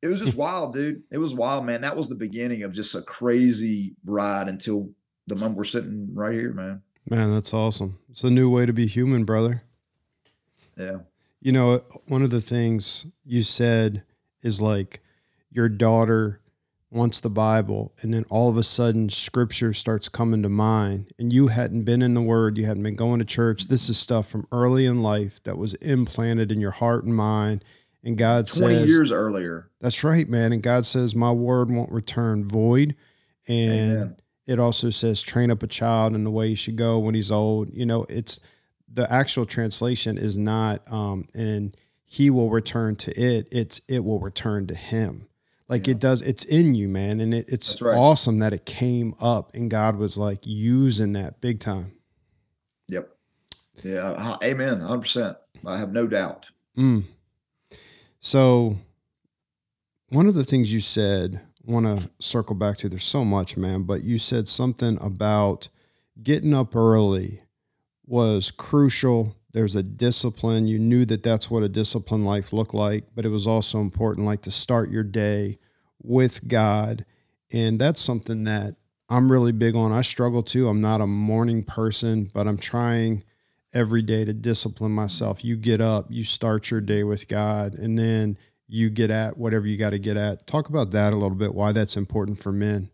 [0.03, 1.05] it was just wild, dude.
[1.11, 1.81] It was wild, man.
[1.81, 4.91] That was the beginning of just a crazy ride until
[5.29, 6.83] the moment we're sitting right here, man.
[7.09, 7.99] Man, that's awesome.
[8.11, 9.63] It's a new way to be human, brother.
[10.77, 10.99] Yeah.
[11.43, 14.05] You know, one of the things you said
[14.43, 15.01] is like
[15.51, 16.41] your daughter
[16.91, 21.33] wants the Bible, and then all of a sudden scripture starts coming to mind, and
[21.33, 23.67] you hadn't been in the Word, you hadn't been going to church.
[23.67, 27.65] This is stuff from early in life that was implanted in your heart and mind.
[28.05, 29.71] And God 20 says, years earlier.
[29.81, 30.53] That's right, man.
[30.53, 32.95] And God says, My word won't return void.
[33.49, 34.17] And Amen.
[34.47, 37.31] it also says, train up a child in the way he should go when he's
[37.31, 37.73] old.
[37.73, 38.41] You know, it's
[38.93, 43.49] the actual translation is not, um, and he will return to it.
[43.51, 45.29] It's, it will return to him.
[45.69, 45.93] Like Yeah.
[45.93, 47.21] it does, it's in you, man.
[47.21, 47.97] And it, it's right.
[47.97, 51.93] awesome that it came up and God was like using that big time.
[52.89, 53.09] Yep.
[53.83, 54.37] Yeah.
[54.43, 54.81] Amen.
[54.81, 55.37] 100%.
[55.65, 56.51] I have no doubt.
[56.77, 57.05] Mm.
[58.21, 58.77] So,
[60.11, 62.89] one of the things you said, want to circle back to.
[62.89, 65.69] There's so much, man, but you said something about
[66.23, 67.43] getting up early
[68.07, 69.37] was crucial.
[69.53, 70.67] There's a discipline.
[70.67, 74.27] You knew that that's what a disciplined life looked like, but it was also important,
[74.27, 75.59] like to start your day
[76.03, 77.05] with God,
[77.53, 78.77] and that's something that
[79.09, 79.93] I'm really big on.
[79.93, 80.69] I struggle too.
[80.69, 83.25] I'm not a morning person, but I'm trying
[83.75, 85.45] every day to discipline myself.
[85.45, 88.39] You get up, you start your day with God, and then
[88.69, 90.47] you get at whatever you got to get at.
[90.47, 92.91] Talk about that a little bit, why that's important for men.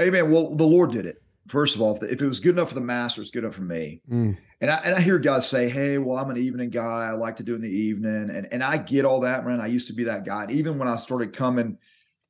[0.00, 0.30] Amen.
[0.30, 1.22] Well, the Lord did it.
[1.50, 3.56] First of all, if, if it was good enough for the master, it's good enough
[3.56, 4.00] for me.
[4.08, 7.08] Mm, And I and I hear guys say, "Hey, well, I'm an evening guy.
[7.08, 9.60] I like to do it in the evening." And and I get all that, man.
[9.60, 10.44] I used to be that guy.
[10.44, 11.78] And even when I started coming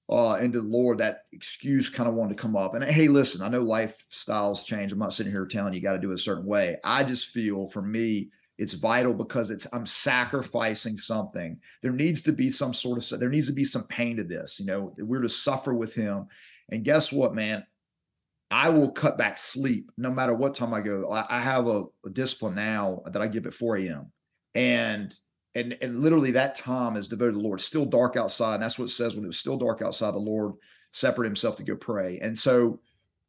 [0.08, 2.74] uh, into the Lord, that excuse kind of wanted to come up.
[2.74, 4.90] And hey, listen, I know lifestyles change.
[4.90, 6.78] I'm not sitting here telling you got to do it a certain way.
[6.82, 11.60] I just feel for me, it's vital because it's I'm sacrificing something.
[11.82, 14.58] There needs to be some sort of there needs to be some pain to this.
[14.58, 16.26] You know, we're to suffer with Him.
[16.70, 17.66] And guess what, man?
[18.50, 21.08] I will cut back sleep no matter what time I go.
[21.10, 24.12] I, I have a, a discipline now that I give at 4 a.m.
[24.54, 25.14] And
[25.54, 27.60] and and literally that time is devoted to the Lord.
[27.60, 28.54] It's still dark outside.
[28.54, 30.54] And that's what it says when it was still dark outside, the Lord
[30.92, 32.18] separated himself to go pray.
[32.20, 32.80] And so,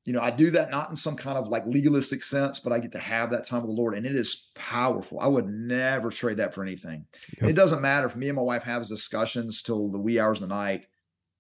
[0.06, 2.80] you know, I do that not in some kind of like legalistic sense, but I
[2.80, 3.96] get to have that time with the Lord.
[3.96, 5.20] And it is powerful.
[5.20, 7.06] I would never trade that for anything.
[7.40, 7.52] Yep.
[7.52, 10.50] It doesn't matter if me and my wife have discussions till the wee hours of
[10.50, 10.88] the night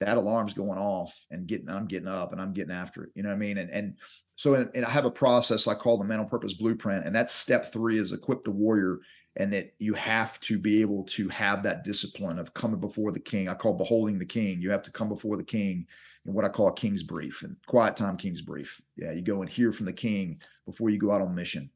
[0.01, 3.11] that alarm's going off and getting I'm getting up and I'm getting after it.
[3.15, 3.57] You know what I mean?
[3.57, 3.95] And and
[4.35, 7.15] so and, and I have a process I call the Man on Purpose blueprint, and
[7.15, 8.99] that's step three is equip the warrior,
[9.35, 13.19] and that you have to be able to have that discipline of coming before the
[13.19, 13.47] king.
[13.47, 14.61] I call beholding the king.
[14.61, 15.85] You have to come before the king
[16.25, 18.81] in what I call a king's brief and quiet time king's brief.
[18.95, 21.69] Yeah, you go and hear from the king before you go out on mission.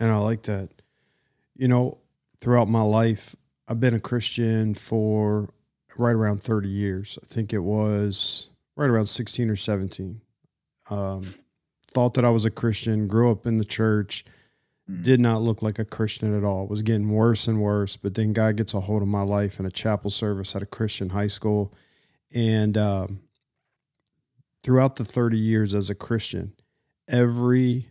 [0.00, 0.70] and I like that.
[1.56, 2.00] You know,
[2.40, 3.36] throughout my life,
[3.68, 5.50] I've been a Christian for
[5.98, 7.18] right around 30 years.
[7.22, 10.20] I think it was right around 16 or 17.
[10.90, 11.34] Um,
[11.88, 14.24] thought that I was a Christian, grew up in the church,
[14.88, 15.02] Mm.
[15.02, 16.62] did not look like a Christian at all.
[16.62, 17.96] It was getting worse and worse.
[17.96, 20.66] But then God gets a hold of my life in a chapel service at a
[20.66, 21.74] Christian high school.
[22.32, 23.20] And um,
[24.62, 26.52] throughout the 30 years as a Christian,
[27.08, 27.88] every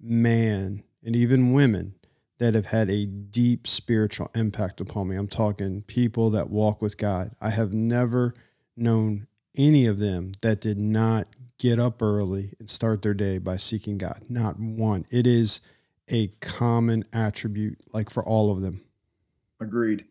[0.00, 1.94] man and even women
[2.40, 5.16] that have had a deep spiritual impact upon me.
[5.16, 7.32] I'm talking people that walk with God.
[7.38, 8.34] I have never
[8.76, 13.58] known any of them that did not get up early and start their day by
[13.58, 14.24] seeking God.
[14.30, 15.04] Not one.
[15.10, 15.60] It is
[16.08, 18.80] a common attribute, like for all of them.
[19.60, 20.06] Agreed.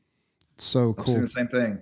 [0.59, 1.21] So cool.
[1.21, 1.81] the same thing.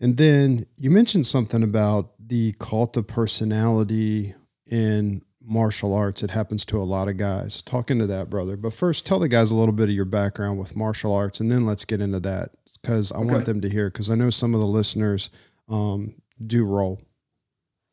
[0.00, 4.34] And then you mentioned something about the cult of personality
[4.66, 6.22] in martial arts.
[6.22, 7.62] It happens to a lot of guys.
[7.62, 8.56] Talk into that, brother.
[8.56, 11.50] But first, tell the guys a little bit of your background with martial arts, and
[11.50, 12.50] then let's get into that
[12.80, 13.26] because I Okay.
[13.28, 13.90] want them to hear.
[13.90, 15.30] Because I know some of the listeners
[15.68, 16.14] um,
[16.46, 17.00] do roll.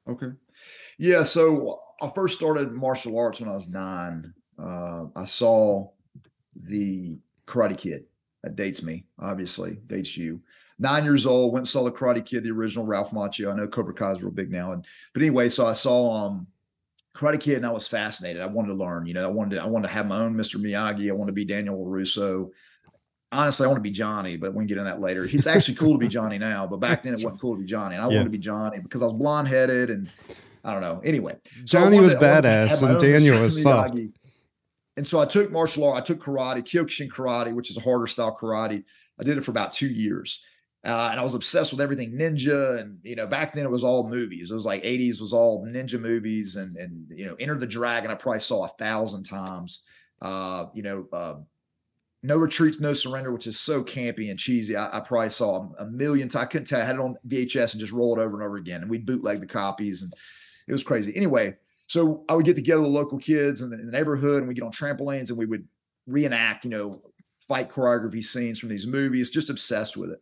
[0.08, 0.32] Okay.
[0.98, 1.24] Yeah.
[1.24, 4.34] So I first started martial arts when I was nine.
[4.58, 5.90] Uh, I saw
[6.56, 8.06] the Karate Kid.
[8.44, 10.42] That dates me, obviously, dates you.
[10.82, 13.52] Nine years old, went and saw the Karate Kid, the original Ralph Macchio.
[13.52, 14.72] I know Cobra Kai is real big now.
[14.72, 16.48] And but anyway, so I saw um
[17.16, 18.42] Karate Kid and I was fascinated.
[18.42, 20.36] I wanted to learn, you know, I wanted to, I wanted to have my own
[20.36, 20.56] Mr.
[20.58, 21.10] Miyagi.
[21.10, 22.50] I wanted to be Daniel LaRusso.
[23.32, 25.24] Honestly, I want to be Johnny, but we can get in that later.
[25.32, 27.66] It's actually cool to be Johnny now, but back then it wasn't cool to be
[27.66, 27.96] Johnny.
[27.96, 28.16] And I Yeah.
[28.18, 30.10] wanted to be Johnny because I was blonde headed and
[30.64, 31.02] I don't know.
[31.04, 33.94] Anyway, so I Johnny was to- I wanted to badass and Daniel was soft.
[33.96, 34.12] Miyagi.
[34.98, 35.98] And so I took martial art.
[35.98, 38.84] I took karate, Kyokushin karate, which is a harder style karate.
[39.20, 40.42] I did it for about two years.
[40.86, 42.80] Uh, and I was obsessed with everything ninja.
[42.80, 44.50] And, you know, back then it was all movies.
[44.50, 48.12] It was like 80s was all ninja movies and, and, you know, Enter the Dragon,
[48.12, 49.84] I probably saw a thousand times.
[50.22, 51.36] Uh, you know, uh,
[52.24, 54.76] No Retreats, No Surrender, which is so campy and cheesy.
[54.76, 56.44] I, I probably saw a, million times.
[56.44, 56.82] I couldn't tell.
[56.82, 58.82] I had it on VHS and just roll it over and over again.
[58.82, 60.14] And we'd bootleg the copies and
[60.68, 61.14] it was crazy.
[61.16, 61.56] Anyway,
[61.88, 64.56] so I would get together with local kids in the, in the neighborhood and we'd
[64.56, 65.68] get on trampolines and we would
[66.08, 67.02] reenact, you know,
[67.50, 70.22] fight choreography scenes from these movies, just obsessed with it.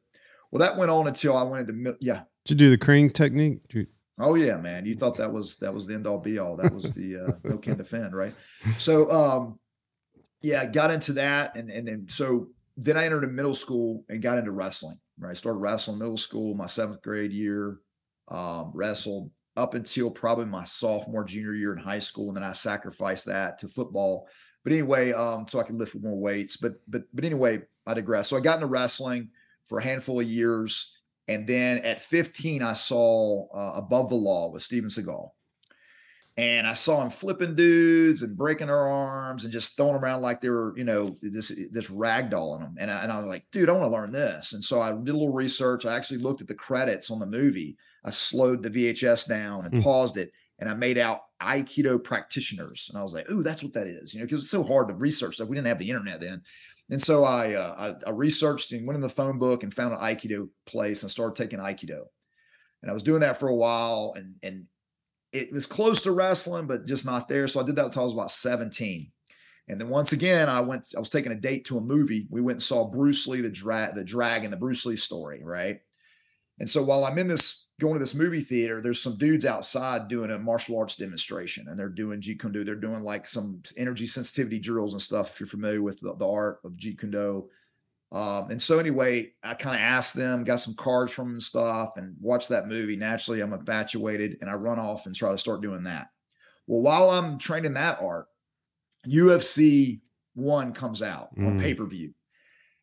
[0.51, 2.23] Well, that went on until I went into, yeah.
[2.47, 3.59] You do the crane technique?
[3.73, 3.87] You-
[4.19, 4.87] Oh yeah, man.
[4.87, 6.55] You thought that was, that was the end all be all.
[6.55, 8.15] That was the, uh, no can defend.
[8.15, 8.33] Right.
[8.79, 9.59] So, um,
[10.41, 11.55] yeah, got into that.
[11.55, 15.29] And, and then, so then I entered a middle school and got into wrestling, right?
[15.29, 17.77] I started wrestling middle school, my seventh grade year,
[18.29, 22.29] um, wrestled up until probably my sophomore, junior year in high school.
[22.29, 24.27] And then I sacrificed that to football.
[24.63, 26.57] But anyway, um, so I could lift more weights.
[26.57, 28.27] But but but anyway, I digress.
[28.29, 29.29] So I got into wrestling
[29.67, 30.95] for a handful of years.
[31.27, 35.31] And then at 15, I saw uh, Above the Law with Steven Seagal.
[36.39, 40.21] And I saw him flipping dudes and breaking their arms and just throwing them around
[40.21, 42.75] like they were, you know, this this ragdolling them.
[42.79, 44.53] And I, and I was like, dude, I want to learn this.
[44.53, 45.83] And so I did a little research.
[45.83, 47.75] I actually looked at the credits on the movie.
[48.05, 49.81] I slowed the VHS down and Hmm.
[49.81, 52.87] paused it, and I made out Aikido practitioners.
[52.89, 54.89] And I was like, ooh, that's what that is, you know, because it's so hard
[54.89, 55.49] to research stuff.
[55.49, 56.43] We didn't have the internet then.
[56.89, 59.93] And so I, uh, I I researched and went in the phone book and found
[59.93, 62.03] an Aikido place and started taking Aikido.
[62.81, 64.67] And I was doing that for a while, and and
[65.33, 67.47] it was close to wrestling, but just not there.
[67.47, 69.11] So I did that until I was about 17.
[69.69, 72.27] And then once again, I went, I was taking a date to a movie.
[72.29, 75.79] We went and saw Bruce Lee, the drag, the dragon, the Bruce Lee story, right?
[76.59, 80.07] And so while I'm in this going to this movie theater, there's some dudes outside
[80.07, 82.63] doing a martial arts demonstration, and they're doing Jeet Kune Do.
[82.63, 85.33] They're doing like some energy sensitivity drills and stuff.
[85.33, 87.49] If you're familiar with the, the art of Jeet Kune Do.
[88.11, 91.43] Um, and so anyway, I kind of asked them, got some cards from them and
[91.43, 92.95] stuff, and watched that movie.
[92.95, 96.07] Naturally, I'm infatuated, and I run off and try to start doing that.
[96.67, 98.27] Well, while I'm training that art,
[99.07, 99.99] UFC
[100.33, 101.61] one comes out on Mm.
[101.61, 102.13] pay per view,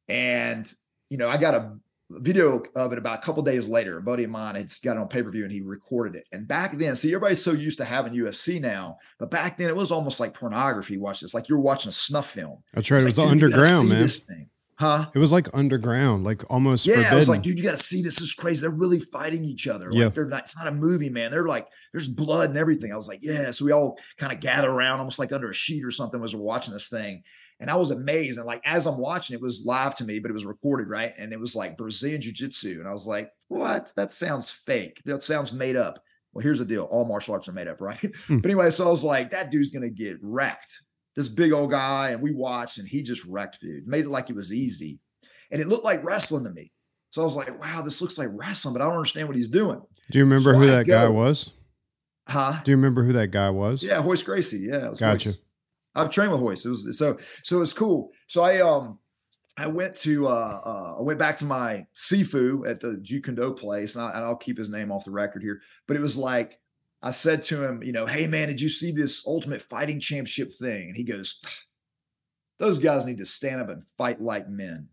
[0.08, 0.72] and
[1.10, 1.78] you know I got a
[2.20, 3.98] video of it about a couple days later.
[3.98, 6.26] A buddy of mine had got it on pay per view and he recorded it.
[6.32, 9.76] And back then, see, everybody's so used to having UFC now, but back then it
[9.76, 10.96] was almost like pornography.
[10.98, 12.62] Watch this, like you're watching a snuff film.
[12.72, 13.02] That's right.
[13.02, 14.00] It was like, dude, you gotta underground, man.
[14.00, 14.50] this thing.
[14.76, 15.06] Huh?
[15.14, 17.12] It was like underground, like almost Yeah, forbidden.
[17.14, 18.16] I was like, dude, you got to see this.
[18.16, 18.60] This is crazy.
[18.60, 19.90] They're really fighting each other.
[19.92, 20.08] Like Yeah.
[20.08, 20.42] they're not.
[20.44, 21.30] It's not a movie, man.
[21.30, 22.92] They're like, there's blood and everything.
[22.92, 23.52] I was like, yeah.
[23.52, 26.34] So we all kind of gather around, almost like under a sheet or something, as
[26.34, 27.22] we're watching this thing.
[27.60, 28.38] And I was amazed.
[28.38, 31.12] And like as I'm watching, it was live to me, but it was recorded, right?
[31.16, 32.78] And it was like Brazilian Jiu-Jitsu.
[32.80, 33.92] And I was like, what?
[33.96, 35.00] That sounds fake.
[35.04, 36.02] That sounds made up.
[36.32, 36.84] Well, here's the deal.
[36.84, 37.98] All martial arts are made up, right?
[38.26, 38.38] Hmm.
[38.38, 40.82] But anyway, so I was like, that dude's gonna get wrecked.
[41.14, 43.86] This big old guy, and we watched, and he just wrecked dude.
[43.86, 44.98] Made it like it was easy.
[45.52, 46.72] And it looked like wrestling to me.
[47.10, 49.48] So I was like, wow, this looks like wrestling, but I don't understand what he's
[49.48, 49.80] doing.
[50.10, 51.52] Do you remember So who I that guy was?
[52.26, 52.60] Huh?
[52.64, 53.82] Do you remember who that guy was?
[53.84, 54.66] Yeah, Royce Gracie.
[54.68, 55.28] Yeah, it was Gotcha.
[55.28, 55.38] Royce.
[55.94, 56.66] I've trained with Royce.
[56.66, 58.10] It was so so it's cool.
[58.26, 58.98] So I um
[59.56, 63.36] I went to uh, uh I went back to my Sifu at the Jeet Kune
[63.36, 65.60] Do place, and, I, and I'll keep his name off the record here.
[65.86, 66.58] But it was like
[67.02, 70.50] I said to him, you know, hey man, did you see this Ultimate Fighting Championship
[70.50, 70.88] thing?
[70.88, 71.40] And he goes,
[72.58, 74.88] those guys need to stand up and fight like men.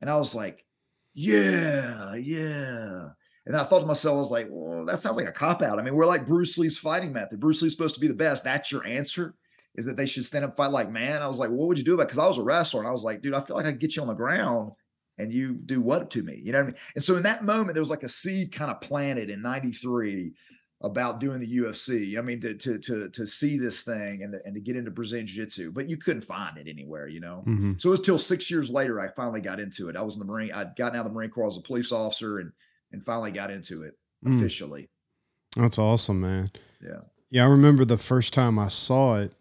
[0.00, 0.64] And I was like,
[1.12, 3.08] yeah, yeah.
[3.46, 5.78] And I thought to myself, I was like, well, that sounds like a cop out.
[5.78, 7.40] I mean, we're like Bruce Lee's fighting method.
[7.40, 8.42] Bruce Lee's supposed to be the best.
[8.42, 9.34] That's your answer
[9.76, 11.22] is that they should stand up and fight like man.
[11.22, 12.06] I was like, what would you do about it?
[12.08, 13.80] Because I was a wrestler and I was like, dude, I feel like I could
[13.80, 14.72] get you on the ground
[15.18, 16.40] and you do what to me?
[16.44, 16.76] You know what I mean?
[16.94, 20.32] And so in that moment, there was like a seed kind of planted in 93
[20.82, 22.18] about doing the UFC.
[22.18, 25.26] I mean, to to to to see this thing and, and to get into Brazilian
[25.26, 27.42] Jiu-Jitsu, but you couldn't find it anywhere, you know.
[27.46, 27.80] Mhm.
[27.80, 29.96] So it was till six years later I finally got into it.
[29.96, 31.60] I was in the Marine, I'd gotten out of the Marine Corps, I was a
[31.62, 32.52] police officer and
[32.92, 34.38] and finally got into it Mm.
[34.38, 34.88] officially.
[35.56, 36.48] That's awesome, man.
[36.82, 37.00] Yeah.
[37.30, 39.32] Yeah, I remember the first time I saw it.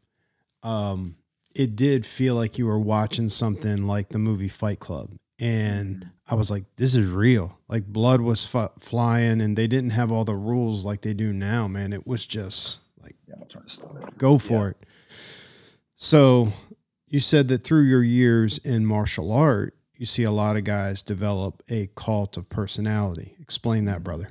[0.63, 1.17] Um,
[1.55, 6.35] it did feel like you were watching something like the movie Fight Club, and I
[6.35, 10.23] was like, "This is real." Like blood was f- flying, and they didn't have all
[10.25, 11.67] the rules like they do now.
[11.67, 14.09] Man, it was just like Yeah, I'll turn this down.
[14.17, 14.77] go for it.
[15.95, 16.51] So
[17.07, 21.03] you said that through your years in martial art, you see a lot of guys
[21.03, 23.35] develop a cult of personality.
[23.39, 24.29] Explain that, brother.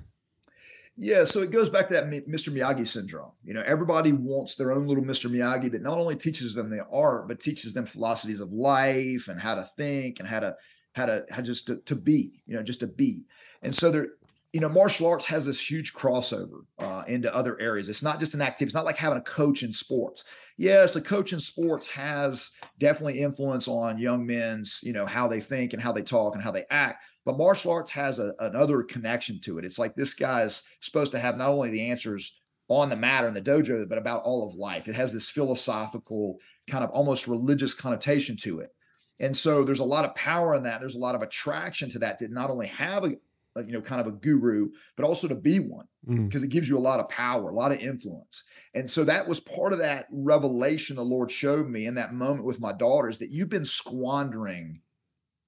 [0.96, 2.52] Yeah, so it goes back to that Mr.
[2.52, 3.33] Miyagi syndrome.
[3.42, 5.31] You know, everybody wants their own little Mr.
[5.31, 9.40] Miyagi that not only teaches them the art, but teaches them philosophies of life and
[9.40, 10.55] how to think and how to
[10.94, 12.42] how to how just to, to be.
[12.46, 13.24] You know, just to be.
[13.62, 14.09] And so there,
[14.52, 17.88] you know, martial arts has this huge crossover uh, into other areas.
[17.88, 18.66] It's not just an activity.
[18.66, 20.24] It's not like having a coach in sports.
[20.59, 25.40] Yes, a coach in sports has definitely influence on young men's, you know, how they
[25.40, 27.02] think and how they talk and how they act.
[27.24, 29.64] But martial arts has a, another connection to it.
[29.64, 32.37] It's like this guy's supposed to have not only the answers
[32.68, 34.88] on the matter in the dojo, but about all of life.
[34.88, 38.74] It has this philosophical, kind of almost religious connotation to it.
[39.20, 40.80] And so there's a lot of power in that.
[40.80, 43.11] There's a lot of attraction to that to not only have a,
[43.56, 46.46] you know, kind of a guru, but also to be one because mm.
[46.46, 48.42] it gives you a lot of power, a lot of influence.
[48.74, 52.44] And so that was part of that revelation the Lord showed me in that moment
[52.44, 54.80] with my daughters that you've been squandering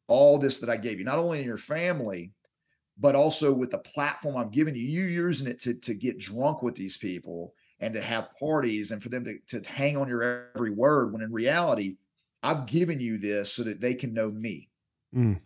[0.06, 2.32] all this that I gave you, not only in your family,
[2.98, 4.82] but also with the platform I'm giving you.
[4.82, 9.02] You using it to, to get drunk with these people and to have parties and
[9.02, 11.96] for them to, to hang on your every word when in reality,
[12.42, 14.68] I've given you this so that they can know me.
[15.14, 15.40] Mm.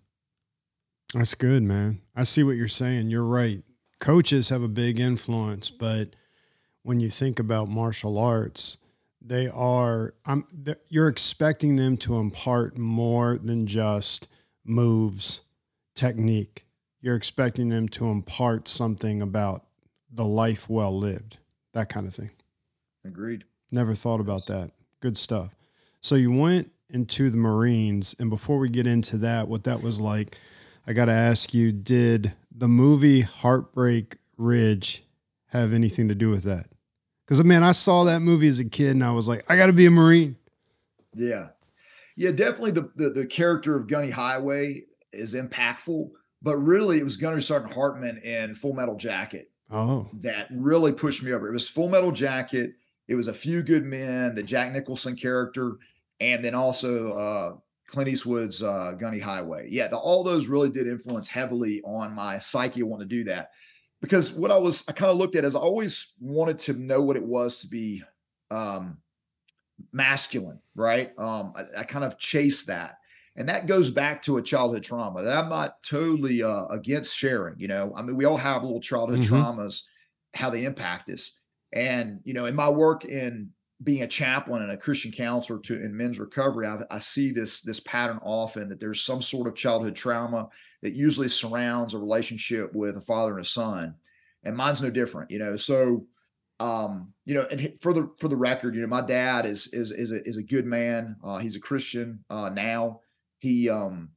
[1.14, 2.02] That's good, man.
[2.14, 3.08] I see what you're saying.
[3.08, 3.62] You're right.
[3.98, 6.14] Coaches have a big influence, but
[6.82, 8.78] when you think about martial arts,
[9.20, 10.46] they are I'm
[10.88, 14.28] you're expecting them to impart more than just
[14.68, 15.42] moves,
[15.94, 16.64] technique.
[17.00, 19.64] You're expecting them to impart something about
[20.10, 21.38] the life well lived,
[21.72, 22.30] that kind of thing.
[23.04, 23.44] Agreed.
[23.70, 24.72] Never thought about that.
[25.00, 25.54] Good stuff.
[26.00, 30.00] So you went into the Marines, and before we get into that, what that was
[30.00, 30.36] like,
[30.86, 35.04] I got to ask you: Did the movie Heartbreak Ridge
[35.48, 36.66] have anything to do with that?
[37.24, 39.66] Because man, I saw that movie as a kid, and I was like, I got
[39.66, 40.36] to be a Marine.
[41.14, 41.48] Yeah,
[42.18, 42.72] yeah, definitely.
[42.72, 46.10] The, the the character of Gunny Highway is impactful,
[46.42, 49.52] but really, it was Gunnery Sergeant Hartman in Full Metal Jacket.
[49.70, 51.46] Oh, that really pushed me over.
[51.46, 52.72] It was Full Metal Jacket.
[53.06, 55.76] It was A Few Good Men, the Jack Nicholson character,
[56.18, 59.68] and then also uh, Clint Eastwood's uh, Gunny Highway.
[59.70, 62.80] Yeah, the, all those really did influence heavily on my psyche.
[62.80, 63.52] I want to do that
[64.02, 67.00] because what I was, I kind of looked at as I always wanted to know
[67.00, 68.02] what it was to be
[68.50, 68.98] um,
[69.92, 71.12] masculine, right?
[71.18, 72.98] Um, I, I, kind of chase that.
[73.36, 77.58] And that goes back to a childhood trauma that I'm not totally uh, against sharing.
[77.58, 79.34] You know, I mean, we all have little childhood mm-hmm.
[79.34, 79.82] traumas,
[80.34, 81.38] how they impact us.
[81.72, 83.50] And, you know, in my work in
[83.82, 87.62] being a chaplain and a Christian counselor to in men's recovery, I, I, see this
[87.62, 90.48] this pattern often that there's some sort of childhood trauma
[90.82, 93.94] that usually surrounds a relationship with a father and a son,
[94.42, 95.30] and mine's no different.
[95.30, 96.06] You know, so
[96.60, 99.90] um, you know, and for the for the record, you know, my dad is is
[99.90, 101.16] is a, is a good man.
[101.22, 103.00] Uh, he's a Christian uh, now.
[103.38, 104.10] He um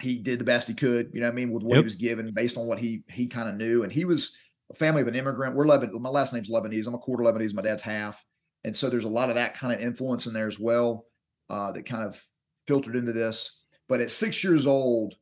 [0.00, 1.10] he did the best he could.
[1.12, 1.82] You know, I mean, with what yep.
[1.82, 4.36] he was given based on what he he kind of knew, and he was
[4.70, 5.54] a family of an immigrant.
[5.54, 6.00] We're Lebanese.
[6.00, 6.86] My last name's Lebanese.
[6.86, 7.54] I'm a quarter Lebanese.
[7.54, 8.24] My dad's half.
[8.64, 11.06] And so there's a lot of that kind of influence in there as well
[11.48, 12.22] uh, that kind of
[12.66, 13.62] filtered into this.
[13.88, 15.14] But at six years old,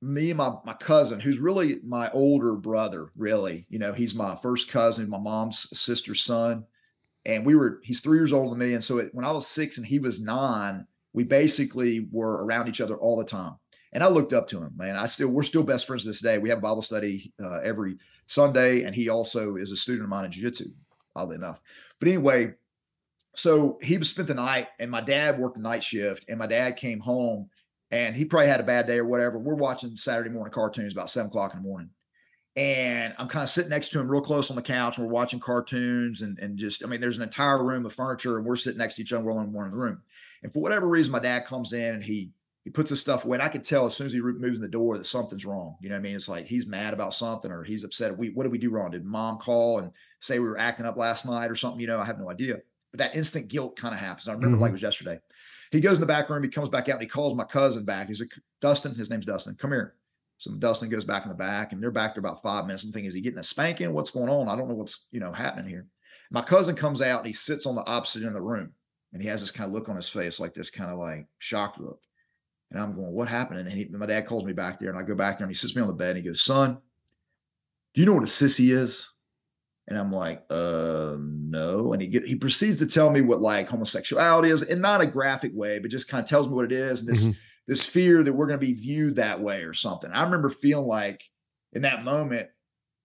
[0.00, 4.36] me and my, my cousin, who's really my older brother, really, you know, he's my
[4.36, 6.64] first cousin, my mom's sister's son.
[7.26, 8.74] And we were, he's three years older than me.
[8.74, 12.68] And so it, when I was six and he was nine, we basically were around
[12.68, 13.56] each other all the time.
[13.92, 14.96] And I looked up to him, man.
[14.96, 16.38] I still, we're still best friends this day.
[16.38, 18.84] We have Bible study uh, every Sunday.
[18.84, 20.70] And he also is a student of mine in jiu jitsu,
[21.16, 21.62] oddly enough.
[21.98, 22.54] But anyway,
[23.34, 26.76] so he spent the night, and my dad worked the night shift, and my dad
[26.76, 27.50] came home,
[27.90, 29.38] and he probably had a bad day or whatever.
[29.38, 31.90] We're watching Saturday morning cartoons about seven o'clock in the morning,
[32.56, 35.12] and I'm kind of sitting next to him, real close on the couch, and we're
[35.12, 38.56] watching cartoons, and and just, I mean, there's an entire room of furniture, and we're
[38.56, 40.02] sitting next to each other, we're only one in the room,
[40.42, 42.30] and for whatever reason, my dad comes in and he
[42.64, 43.36] he puts his stuff away.
[43.36, 45.76] And I can tell as soon as he moves in the door that something's wrong.
[45.80, 46.16] You know what I mean?
[46.16, 48.18] It's like he's mad about something or he's upset.
[48.18, 48.90] We what did we do wrong?
[48.90, 51.80] Did mom call and say we were acting up last night or something?
[51.80, 52.58] You know, I have no idea.
[52.90, 54.28] But that instant guilt kind of happens.
[54.28, 54.62] I remember mm-hmm.
[54.62, 55.18] like it was yesterday.
[55.70, 57.84] He goes in the back room, he comes back out and he calls my cousin
[57.84, 58.08] back.
[58.08, 59.94] He's like, Dustin, his name's Dustin, come here.
[60.38, 62.84] So Dustin goes back in the back and they're back there about five minutes.
[62.84, 63.92] I'm thinking, is he getting a spanking?
[63.92, 64.48] What's going on?
[64.48, 65.86] I don't know what's, you know, happening here.
[66.30, 68.72] My cousin comes out and he sits on the opposite end of the room
[69.12, 71.26] and he has this kind of look on his face, like this kind of like
[71.38, 72.00] shocked look.
[72.70, 73.60] And I'm going, what happened?
[73.60, 75.58] And he, my dad calls me back there and I go back there and he
[75.58, 76.78] sits me on the bed and he goes, son,
[77.94, 79.12] do you know what a sissy is?
[79.88, 81.94] And I'm like, uh, no.
[81.94, 85.06] And he get, he proceeds to tell me what like homosexuality is in not a
[85.06, 87.00] graphic way, but just kind of tells me what it is.
[87.00, 87.32] And this, mm-hmm.
[87.66, 90.10] this fear that we're going to be viewed that way or something.
[90.12, 91.24] I remember feeling like
[91.72, 92.48] in that moment,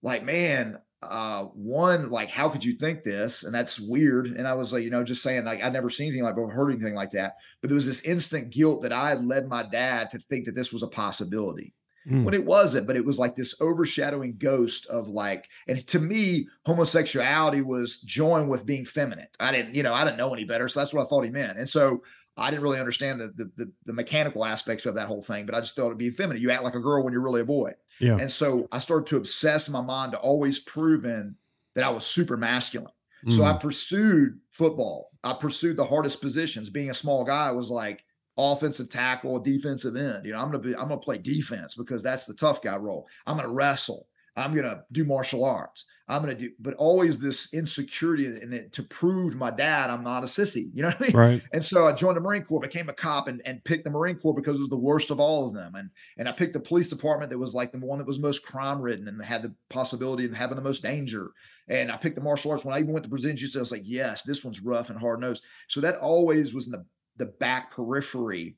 [0.02, 3.44] like, man, uh, one, like, how could you think this?
[3.44, 4.26] And that's weird.
[4.26, 6.50] And I was like, you know, just saying, like, I'd never seen anything like or
[6.50, 7.36] heard anything like that.
[7.62, 10.54] But there was this instant guilt that I had led my dad to think that
[10.54, 11.72] this was a possibility.
[12.08, 12.24] Mm.
[12.24, 16.48] When it wasn't, but it was like this overshadowing ghost of like, and to me,
[16.66, 19.28] homosexuality was joined with being feminine.
[19.40, 20.68] I didn't, you know, I didn't know any better.
[20.68, 21.58] So that's what I thought he meant.
[21.58, 22.02] And so
[22.36, 25.54] I didn't really understand the, the, the, the mechanical aspects of that whole thing, but
[25.54, 26.42] I just thought it'd be feminine.
[26.42, 27.72] You act like a girl when you're really a boy.
[28.00, 28.18] Yeah.
[28.18, 31.36] And so I started to obsess my mind to always proving
[31.74, 32.92] that I was super masculine.
[33.26, 33.32] Mm.
[33.32, 33.60] So I mm.
[33.60, 35.10] pursued football.
[35.22, 36.70] I pursued the hardest positions.
[36.70, 38.04] Being a small guy was like
[38.36, 40.26] offensive tackle, defensive end.
[40.26, 43.06] You know, I'm gonna be I'm gonna play defense because that's the tough guy role.
[43.26, 44.08] I'm gonna wrestle.
[44.36, 45.86] I'm gonna do martial arts.
[46.06, 49.88] I'm going to do, but always this insecurity and in to prove to my dad
[49.88, 50.68] I'm not a sissy.
[50.74, 51.16] You know what I mean?
[51.16, 51.42] Right.
[51.52, 54.16] And so I joined the Marine Corps, became a cop, and, and picked the Marine
[54.16, 55.74] Corps because it was the worst of all of them.
[55.74, 58.44] And and I picked the police department that was like the one that was most
[58.44, 61.30] crime ridden and had the possibility of having the most danger.
[61.68, 62.66] And I picked the martial arts.
[62.66, 64.98] When I even went to Brazilian Jiu-Jitsu, I was like, yes, this one's rough and
[64.98, 65.42] hard nosed.
[65.68, 66.84] So that always was in the
[67.16, 68.56] the back periphery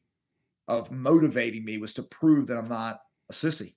[0.68, 3.00] of motivating me was to prove that I'm not
[3.30, 3.74] a sissy.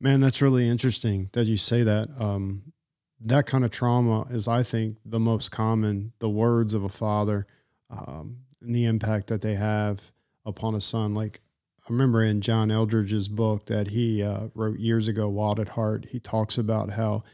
[0.00, 2.08] Man, that's really interesting that you say that.
[2.18, 2.72] Um,
[3.20, 6.12] that kind of trauma is, I think, the most common.
[6.20, 7.46] The words of a father
[7.90, 10.10] um, and the impact that they have
[10.46, 11.14] upon a son.
[11.14, 11.40] Like
[11.80, 16.06] I remember in John Eldredge's book that he uh, wrote years ago, Wild at Heart,
[16.10, 17.24] he talks about how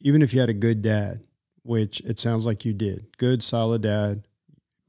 [0.00, 1.26] even if you had a good dad,
[1.62, 4.26] which it sounds like you did, good, solid dad,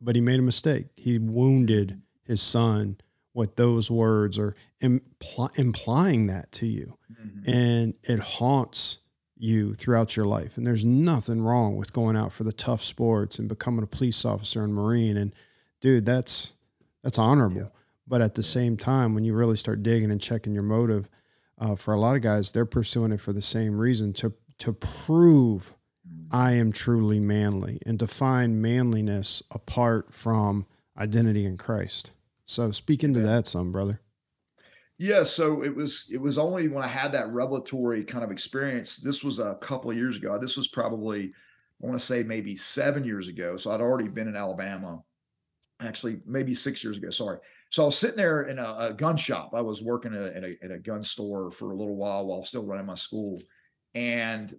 [0.01, 0.87] but he made a mistake.
[0.95, 2.97] He wounded his son
[3.33, 6.97] with those words or impl- implying that to you.
[7.11, 7.49] Mm-hmm.
[7.49, 8.99] And it haunts
[9.37, 10.57] you throughout your life.
[10.57, 14.23] And there's nothing wrong with going out for the tough sports and becoming a police
[14.25, 15.17] officer and Marine.
[15.17, 15.33] And
[15.81, 16.53] dude, that's
[17.03, 17.61] that's honorable.
[17.61, 17.67] Yeah.
[18.07, 21.09] But at the same time, when you really start digging and checking your motive,
[21.57, 24.73] uh, for a lot of guys, they're pursuing it for the same reason to to
[24.73, 25.75] prove.
[26.31, 30.65] I am truly manly and to find manliness apart from
[30.97, 32.11] identity in Christ.
[32.45, 33.27] So speak into yeah.
[33.27, 33.99] that some, brother.
[34.97, 38.97] Yeah, so it was it was only when I had that revelatory kind of experience.
[38.97, 40.37] This was a couple of years ago.
[40.37, 41.33] This was probably
[41.81, 43.57] I want to say maybe seven years ago.
[43.57, 45.01] So I'd already been in Alabama.
[45.81, 47.09] Actually, maybe six years ago.
[47.09, 47.39] Sorry.
[47.71, 49.51] So I was sitting there in a, a gun shop.
[49.55, 52.65] I was working at a, at a gun store for a little while while still
[52.65, 53.41] running my school,
[53.95, 54.53] and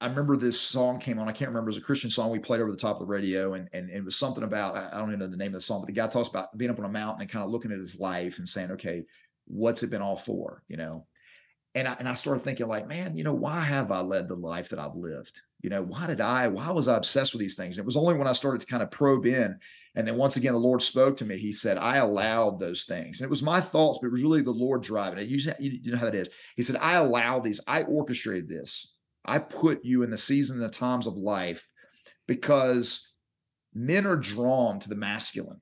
[0.00, 1.28] I remember this song came on.
[1.28, 1.70] I can't remember.
[1.70, 3.88] It was a Christian song we played over the top of the radio, and and,
[3.88, 5.86] and it was something about I don't even know the name of the song, but
[5.86, 7.98] the guy talks about being up on a mountain and kind of looking at his
[7.98, 9.04] life and saying, okay,
[9.46, 11.06] what's it been all for, you know?
[11.74, 14.36] And I and I started thinking like, man, you know, why have I led the
[14.36, 15.40] life that I've lived?
[15.62, 16.46] You know, why did I?
[16.46, 17.76] Why was I obsessed with these things?
[17.76, 19.58] And it was only when I started to kind of probe in,
[19.96, 21.38] and then once again, the Lord spoke to me.
[21.38, 24.42] He said, I allowed those things, and it was my thoughts, but it was really
[24.42, 25.28] the Lord driving it.
[25.28, 26.30] You, you know how that is.
[26.54, 27.60] He said, I allowed these.
[27.66, 28.94] I orchestrated this
[29.24, 31.70] I put you in the season and the times of life
[32.26, 33.12] because
[33.74, 35.60] men are drawn to the masculine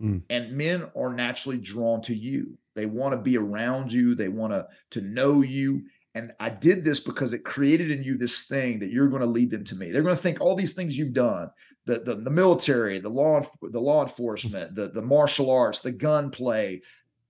[0.00, 0.22] mm.
[0.30, 2.58] and men are naturally drawn to you.
[2.74, 5.82] They want to be around you, they want to, to know you.
[6.14, 9.26] And I did this because it created in you this thing that you're going to
[9.26, 9.90] lead them to me.
[9.90, 11.50] They're going to think all these things you've done,
[11.86, 16.30] the, the, the military, the law, the law enforcement, the, the martial arts, the gun
[16.30, 16.82] play,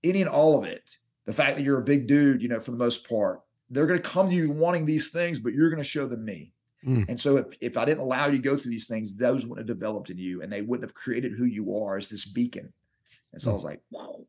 [0.03, 0.97] any and all of it.
[1.25, 3.41] The fact that you're a big dude, you know, for the most part,
[3.71, 6.25] they're going to come to you wanting these things, but you're going to show them
[6.25, 6.51] me.
[6.85, 7.07] Mm.
[7.07, 9.67] And so if, if I didn't allow you to go through these things, those wouldn't
[9.67, 12.73] have developed in you and they wouldn't have created who you are as this beacon.
[13.31, 13.53] And so mm.
[13.53, 14.25] I was like, whoa,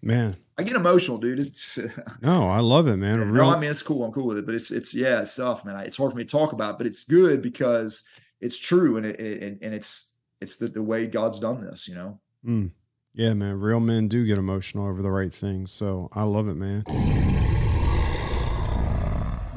[0.00, 1.40] man, I get emotional, dude.
[1.40, 1.78] It's
[2.20, 3.18] no, I love it, man.
[3.32, 4.04] Real- no, I mean, it's cool.
[4.04, 5.76] I'm cool with it, but it's, it's, yeah, it's tough, man.
[5.80, 8.04] It's hard for me to talk about, but it's good because
[8.40, 8.96] it's true.
[8.96, 12.20] And it, it and it's, it's the, the way God's done this, you know?
[12.46, 12.72] Mm.
[13.14, 13.58] Yeah, man.
[13.58, 15.72] Real men do get emotional over the right things.
[15.72, 16.84] So I love it, man.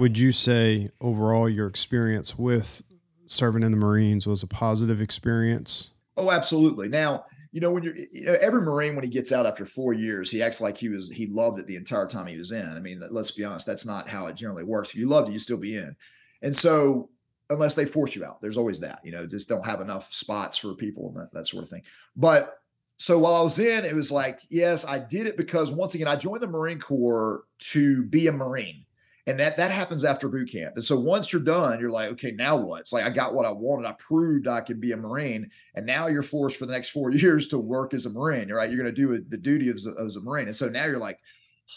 [0.02, 2.82] Would you say overall your experience with
[3.28, 5.92] serving in the Marines was a positive experience?
[6.18, 6.90] Oh, absolutely.
[6.90, 9.94] Now, you know, when you're, you know, every Marine, when he gets out after four
[9.94, 12.68] years, he acts like he was, he loved it the entire time he was in.
[12.68, 14.90] I mean, let's be honest, that's not how it generally works.
[14.90, 15.96] If you loved it, you still be in.
[16.42, 17.12] And so,
[17.52, 20.58] unless they force you out, there's always that, you know, just don't have enough spots
[20.58, 21.84] for people and that, that sort of thing.
[22.16, 22.58] But
[22.98, 26.08] so while I was in, it was like, yes, I did it because once again,
[26.08, 28.86] I joined the Marine Corps to be a Marine
[29.28, 30.74] and that that happens after boot camp.
[30.76, 32.82] And so once you're done, you're like, okay, now what?
[32.82, 33.88] It's like I got what I wanted.
[33.88, 37.12] I proved I could be a Marine, and now you're forced for the next four
[37.12, 38.52] years to work as a Marine.
[38.52, 38.70] Right?
[38.70, 40.98] You're going to do the duty as a, as a Marine, and so now you're
[40.98, 41.20] like,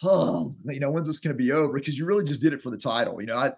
[0.02, 1.74] oh, you know, when's this going to be over?
[1.74, 3.20] Because you really just did it for the title.
[3.20, 3.52] You know, I,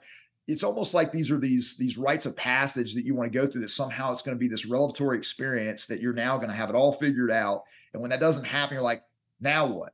[0.49, 3.47] it's almost like these are these these rites of passage that you want to go
[3.47, 3.63] through.
[3.63, 6.71] That somehow it's going to be this revelatory experience that you're now going to have
[6.71, 7.65] it all figured out.
[7.93, 9.03] And when that doesn't happen, you're like,
[9.41, 9.93] now what?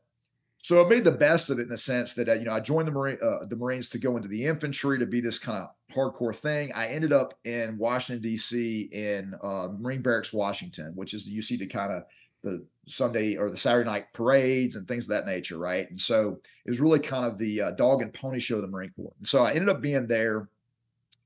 [0.63, 2.61] So I made the best of it in the sense that uh, you know I
[2.61, 5.59] joined the Marine uh, the Marines to go into the infantry to be this kind
[5.59, 6.73] of hardcore thing.
[6.75, 8.89] I ended up in Washington D.C.
[8.93, 12.05] in uh, Marine Barracks, Washington, which is you see the kind of
[12.43, 15.91] the Sunday or the Saturday night parades and things of that nature, right?
[15.91, 18.69] And so it was really kind of the uh, dog and pony show of the
[18.69, 19.15] Marine Corps.
[19.19, 20.49] And so I ended up being there.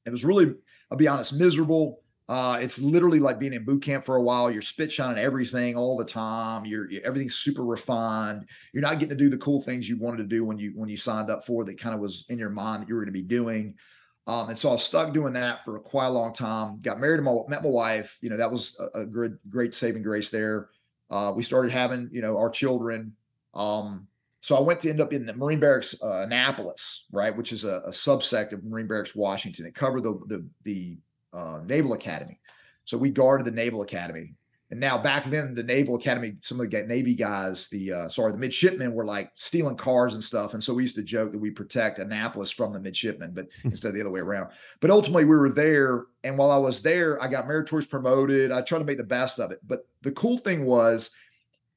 [0.04, 0.54] It was really,
[0.90, 2.00] I'll be honest, miserable.
[2.28, 4.50] Uh, it's literally like being in boot camp for a while.
[4.50, 6.64] You're spit shining everything all the time.
[6.64, 8.48] You're, you're, everything's super refined.
[8.72, 10.88] You're not getting to do the cool things you wanted to do when you when
[10.88, 13.14] you signed up for that kind of was in your mind that you were going
[13.14, 13.76] to be doing.
[14.26, 16.80] Um, and so I was stuck doing that for quite a long time.
[16.80, 18.18] Got married to my met my wife.
[18.20, 20.68] You know that was a, a great great saving grace there.
[21.08, 23.14] Uh, we started having you know our children.
[23.54, 24.08] Um,
[24.40, 27.64] so I went to end up in the Marine Barracks uh, Annapolis, right, which is
[27.64, 29.66] a, a, subsect of Marine Barracks Washington.
[29.66, 30.98] It covered the the, the
[31.36, 32.40] uh, Naval Academy.
[32.84, 34.34] So we guarded the Naval Academy.
[34.70, 38.32] And now back then, the Naval Academy, some of the Navy guys, the uh, sorry,
[38.32, 40.54] the midshipmen were like stealing cars and stuff.
[40.54, 43.94] And so we used to joke that we protect Annapolis from the midshipmen, but instead
[43.94, 44.50] the other way around.
[44.80, 46.06] But ultimately, we were there.
[46.24, 48.50] And while I was there, I got meritorious promoted.
[48.50, 49.60] I tried to make the best of it.
[49.64, 51.14] But the cool thing was,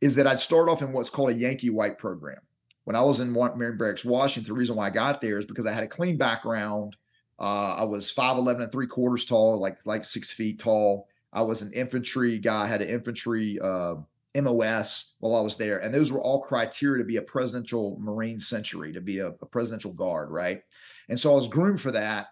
[0.01, 2.39] is that I'd start off in what's called a Yankee White program.
[2.85, 5.67] When I was in Marine Barracks, Washington, the reason why I got there is because
[5.67, 6.95] I had a clean background.
[7.39, 11.07] Uh, I was 5'11 and three quarters tall, like like six feet tall.
[11.31, 13.95] I was an infantry guy, had an infantry uh,
[14.35, 15.79] MOS while I was there.
[15.79, 19.45] And those were all criteria to be a presidential Marine century, to be a, a
[19.45, 20.63] presidential guard, right?
[21.07, 22.27] And so I was groomed for that.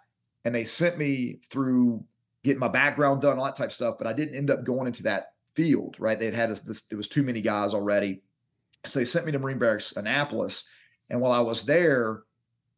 [0.46, 2.04] And they sent me through
[2.44, 3.96] getting my background done, all that type stuff.
[3.98, 6.18] But I didn't end up going into that field, right?
[6.18, 8.22] They had had this, it was too many guys already.
[8.86, 10.68] So they sent me to Marine Barracks Annapolis.
[11.10, 12.24] And while I was there,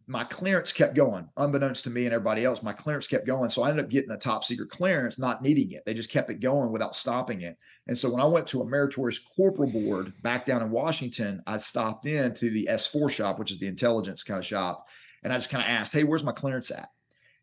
[0.10, 2.64] my clearance kept going, unbeknownst to me and everybody else.
[2.64, 3.51] My clearance kept going.
[3.51, 5.84] So I ended up getting a top secret clearance, not needing it.
[5.86, 7.57] They just kept it going without stopping it.
[7.86, 11.60] And so when I went to a meritorious corporal board back down in Washington, I
[11.60, 14.88] stopped in to the S4 shop, which is the intelligence kind of shop.
[15.22, 16.89] And I just kind of asked, Hey, where's my clearance at?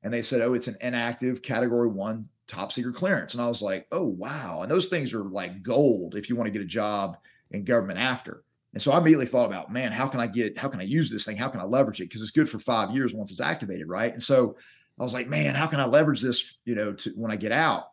[0.03, 3.33] And they said, Oh, it's an inactive category one top secret clearance.
[3.33, 4.63] And I was like, Oh, wow.
[4.63, 7.17] And those things are like gold if you want to get a job
[7.53, 8.43] in government after.
[8.77, 11.09] And so I immediately thought about, man, how can I get, how can I use
[11.09, 11.39] this thing?
[11.39, 12.11] How can I leverage it?
[12.11, 14.13] Because it's good for five years once it's activated, right?
[14.13, 14.55] And so
[15.01, 17.53] I was like, man, how can I leverage this, you know, to when I get
[17.53, 17.89] out?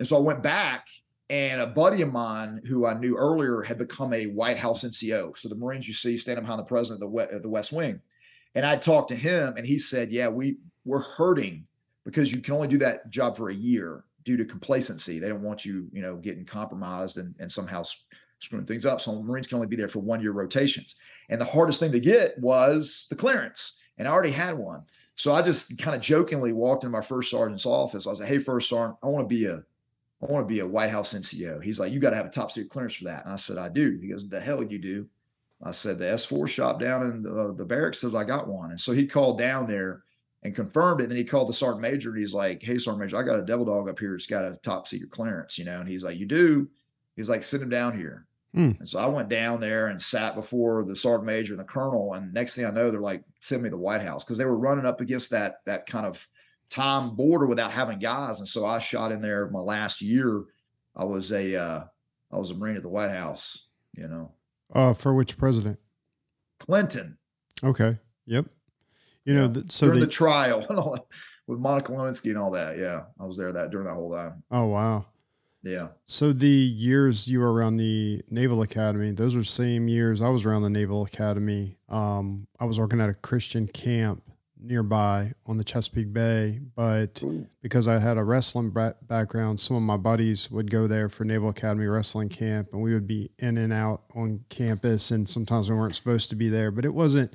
[0.00, 0.88] And so I went back
[1.30, 5.38] and a buddy of mine who I knew earlier had become a White House NCO.
[5.38, 8.00] So the Marines you see standing behind the president of the, the West Wing.
[8.52, 11.68] And I talked to him and he said, yeah, we we're hurting
[12.04, 15.20] because you can only do that job for a year due to complacency.
[15.20, 17.84] They don't want you, you know, getting compromised and, and somehow
[18.38, 19.00] screwing things up.
[19.00, 20.96] So Marines can only be there for one year rotations.
[21.28, 23.78] And the hardest thing to get was the clearance.
[23.98, 24.82] And I already had one.
[25.16, 28.06] So I just kind of jokingly walked into my first sergeant's office.
[28.06, 29.64] I was like, hey, first sergeant, I want to be a
[30.22, 31.62] I want to be a White House NCO.
[31.62, 33.24] He's like, you got to have a top secret clearance for that.
[33.24, 33.98] And I said, I do.
[34.00, 35.08] He goes, the hell you do.
[35.62, 38.70] I said, the S4 shop down in the, uh, the barracks says I got one.
[38.70, 40.02] And so he called down there
[40.42, 41.04] and confirmed it.
[41.04, 43.38] And then he called the sergeant major and he's like, hey, sergeant major, I got
[43.38, 44.14] a devil dog up here.
[44.14, 45.80] It's got a top secret clearance, you know?
[45.80, 46.68] And he's like, you do?
[47.16, 48.26] He's like, send him down here.
[48.54, 48.78] Mm.
[48.78, 52.14] And so I went down there and sat before the sergeant major and the colonel.
[52.14, 54.44] And next thing I know, they're like, send me to the White House because they
[54.44, 56.26] were running up against that that kind of
[56.70, 58.38] time border without having guys.
[58.38, 60.44] And so I shot in there my last year.
[60.94, 61.84] I was a uh,
[62.32, 64.32] I was a Marine at the White House, you know.
[64.72, 65.78] Uh, for which president?
[66.58, 67.18] Clinton.
[67.62, 67.98] Okay.
[68.26, 68.46] Yep.
[69.24, 69.40] You yeah.
[69.40, 70.60] know, th- so during the trial
[71.46, 72.78] with Monica Lewinsky and all that.
[72.78, 74.42] Yeah, I was there that during that whole time.
[74.50, 75.06] Oh wow.
[75.66, 75.88] Yeah.
[76.04, 80.46] So the years you were around the Naval Academy, those were same years I was
[80.46, 81.76] around the Naval Academy.
[81.88, 84.22] Um, I was working at a Christian camp
[84.60, 87.20] nearby on the Chesapeake Bay, but
[87.62, 91.48] because I had a wrestling background, some of my buddies would go there for Naval
[91.48, 95.76] Academy wrestling camp, and we would be in and out on campus, and sometimes we
[95.76, 97.34] weren't supposed to be there, but it wasn't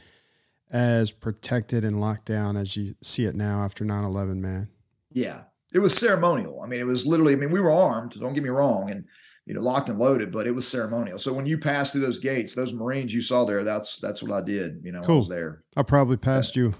[0.71, 4.69] as protected and locked down as you see it now after 9-11 man
[5.11, 5.41] yeah
[5.73, 6.61] it was ceremonial.
[6.61, 9.05] I mean, it was literally, I mean, we were armed, don't get me wrong, and
[9.45, 11.17] you know, locked and loaded, but it was ceremonial.
[11.17, 14.31] So when you passed through those gates, those Marines you saw there, that's that's what
[14.31, 14.81] I did.
[14.83, 15.15] You know, cool.
[15.15, 15.63] I was there.
[15.75, 16.75] I probably passed you.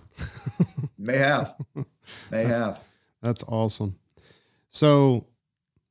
[0.98, 1.56] May have.
[2.32, 2.80] May have.
[3.22, 3.98] That's awesome.
[4.70, 5.26] So,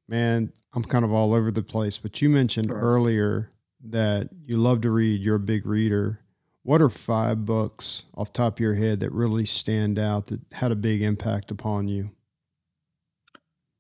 [0.09, 2.79] man, I'm kind of all over the place, but you mentioned sure.
[2.79, 3.51] earlier
[3.85, 5.21] that you love to read.
[5.21, 6.21] You're a big reader.
[6.63, 10.71] What are five books off top of your head that really stand out that had
[10.71, 12.11] a big impact upon you?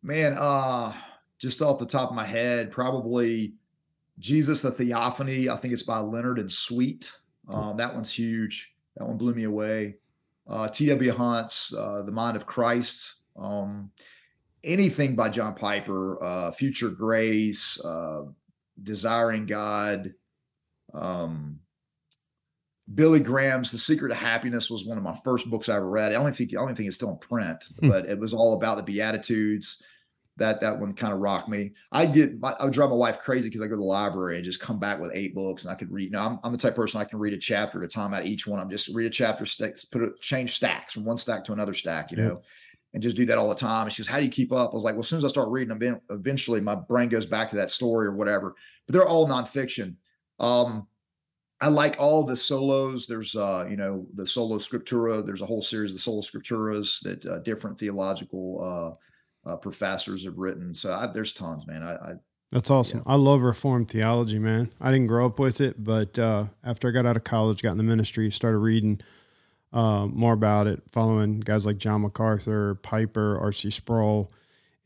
[0.02, 0.94] Man, uh,
[1.38, 3.54] just off the top of my head, probably
[4.18, 5.48] Jesus the Theophany.
[5.48, 7.12] I think it's by Leonard and Sweet.
[7.48, 8.72] Um, that one's huge.
[8.96, 9.96] That one blew me away.
[10.46, 11.12] Uh, T.W.
[11.12, 13.14] Hunt's uh, The Mind of Christ.
[13.36, 13.90] Um,
[14.62, 18.22] anything by John Piper, uh, Future Grace, uh,
[18.82, 20.14] Desiring God.
[20.92, 21.60] Um,
[22.92, 26.12] Billy Graham's The Secret of Happiness was one of my first books I ever read.
[26.12, 27.88] I don't think I don't think it's still in print, hmm.
[27.88, 29.82] but it was all about the Beatitudes
[30.40, 31.72] that that one kind of rocked me.
[31.92, 34.44] I get I would drive my wife crazy because I go to the library and
[34.44, 36.10] just come back with eight books and I could read.
[36.12, 38.22] Now I'm, I'm the type person I can read a chapter at a time out
[38.22, 38.58] of each one.
[38.58, 41.74] I'm just read a chapter, sticks, put it, change stacks from one stack to another
[41.74, 42.38] stack, you know,
[42.94, 43.84] and just do that all the time.
[43.84, 45.26] And she goes, "How do you keep up?" I was like, "Well, as soon as
[45.26, 48.54] I start reading eventually my brain goes back to that story or whatever."
[48.86, 49.96] But they're all nonfiction.
[50.38, 50.86] Um,
[51.60, 53.06] I like all the solos.
[53.06, 55.24] There's, uh, you know, the sola scriptura.
[55.24, 58.96] There's a whole series of sola scripturas that uh, different theological
[59.50, 60.74] uh, professors have written.
[60.74, 61.82] So I, there's tons, man.
[61.82, 62.12] I, I,
[62.52, 63.02] That's awesome.
[63.06, 63.12] Yeah.
[63.12, 64.72] I love Reformed theology, man.
[64.80, 67.72] I didn't grow up with it, but uh, after I got out of college, got
[67.72, 69.00] in the ministry, started reading
[69.72, 73.70] uh, more about it, following guys like John MacArthur, Piper, R.C.
[73.70, 74.30] Sproul,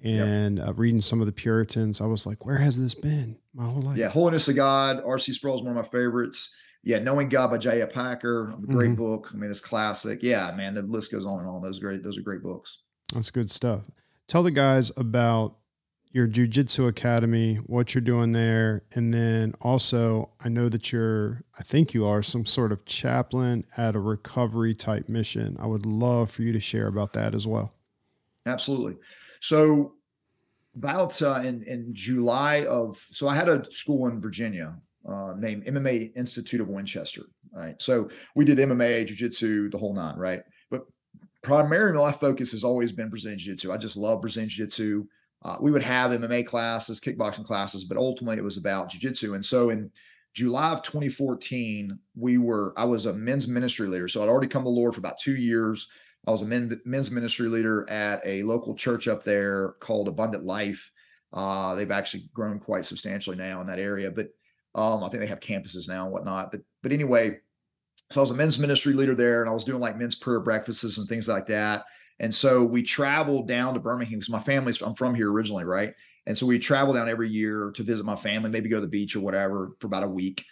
[0.03, 0.69] and yep.
[0.69, 2.01] uh, reading some of the Puritans.
[2.01, 3.97] I was like, where has this been my whole life?
[3.97, 5.33] Yeah, Holiness of God, R.C.
[5.33, 6.55] Sproul is one of my favorites.
[6.83, 7.87] Yeah, Knowing God by J.I.
[7.87, 8.97] Packer, a great mm-hmm.
[8.97, 9.31] book.
[9.33, 10.19] I mean, it's classic.
[10.23, 11.63] Yeah, man, the list goes on and on.
[11.63, 12.03] Those are great.
[12.03, 12.83] Those are great books.
[13.15, 13.85] That's good stuff.
[14.29, 15.57] Tell the guys about
[16.11, 21.65] your jujitsu academy, what you're doing there, and then also I know that you're, I
[21.65, 25.57] think you are some sort of chaplain at a recovery type mission.
[25.59, 27.75] I would love for you to share about that as well.
[28.47, 28.97] Absolutely.
[29.41, 29.95] So
[30.77, 35.65] about uh, in in July of so I had a school in Virginia uh, named
[35.67, 37.23] MMA Institute of Winchester.
[37.53, 37.77] Right.
[37.81, 40.43] So we did MMA, jiu-jitsu, the whole nine, right?
[41.45, 43.71] Primarily my focus has always been Brazilian Jiu-Jitsu.
[43.71, 45.07] I just love Brazilian Jiu-Jitsu.
[45.45, 49.35] Uh, we would have MMA classes, kickboxing classes, but ultimately it was about Jiu Jitsu.
[49.35, 49.91] And so in
[50.33, 54.09] July of 2014, we were I was a men's ministry leader.
[54.09, 55.89] So I'd already come to the Lord for about two years.
[56.27, 60.45] I was a men, men's ministry leader at a local church up there called Abundant
[60.45, 60.91] Life.
[61.31, 64.29] Uh, they've actually grown quite substantially now in that area, but
[64.75, 66.53] um, I think they have campuses now and whatnot.
[66.53, 67.41] But but anyway,
[68.11, 70.41] so I was a men's ministry leader there, and I was doing like men's prayer
[70.41, 71.85] breakfasts and things like that.
[72.21, 75.95] And so we traveled down to Birmingham because my family's I'm from here originally, right?
[76.27, 78.89] And so we travel down every year to visit my family, maybe go to the
[78.89, 80.45] beach or whatever for about a week.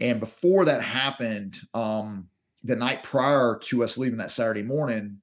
[0.00, 2.28] And before that happened, um,
[2.62, 5.18] the night prior to us leaving that Saturday morning,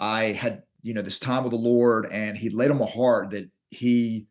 [0.00, 3.30] I had, you know, this time with the Lord and he laid on my heart
[3.30, 4.28] that he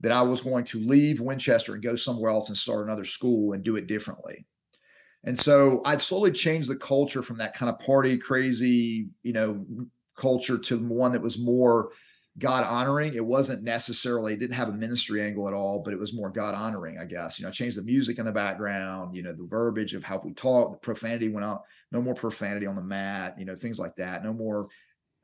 [0.00, 3.52] that I was going to leave Winchester and go somewhere else and start another school
[3.52, 4.46] and do it differently.
[5.24, 9.66] And so I'd slowly changed the culture from that kind of party crazy, you know,
[10.16, 11.90] culture to one that was more
[12.38, 13.14] God honoring.
[13.14, 16.30] It wasn't necessarily, it didn't have a ministry angle at all, but it was more
[16.30, 17.38] God honoring, I guess.
[17.38, 20.20] You know, I changed the music in the background, you know, the verbiage of how
[20.24, 21.62] we talk, the profanity went out,
[21.92, 24.24] no more profanity on the mat, you know, things like that.
[24.24, 24.68] No more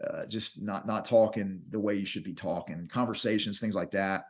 [0.05, 4.25] uh, just not not talking the way you should be talking, conversations, things like that.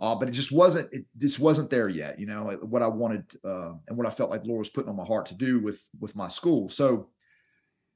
[0.00, 3.24] Uh, but it just wasn't it just wasn't there yet, you know, what I wanted
[3.44, 5.60] uh, and what I felt like the Lord was putting on my heart to do
[5.60, 6.68] with with my school.
[6.68, 7.10] So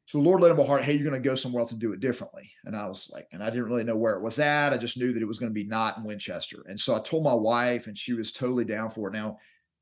[0.08, 1.80] so the Lord led in my heart, hey, you're going to go somewhere else and
[1.80, 2.50] do it differently.
[2.64, 4.72] And I was like, and I didn't really know where it was at.
[4.72, 6.64] I just knew that it was going to be not in Winchester.
[6.66, 9.12] And so I told my wife, and she was totally down for it.
[9.12, 9.36] Now,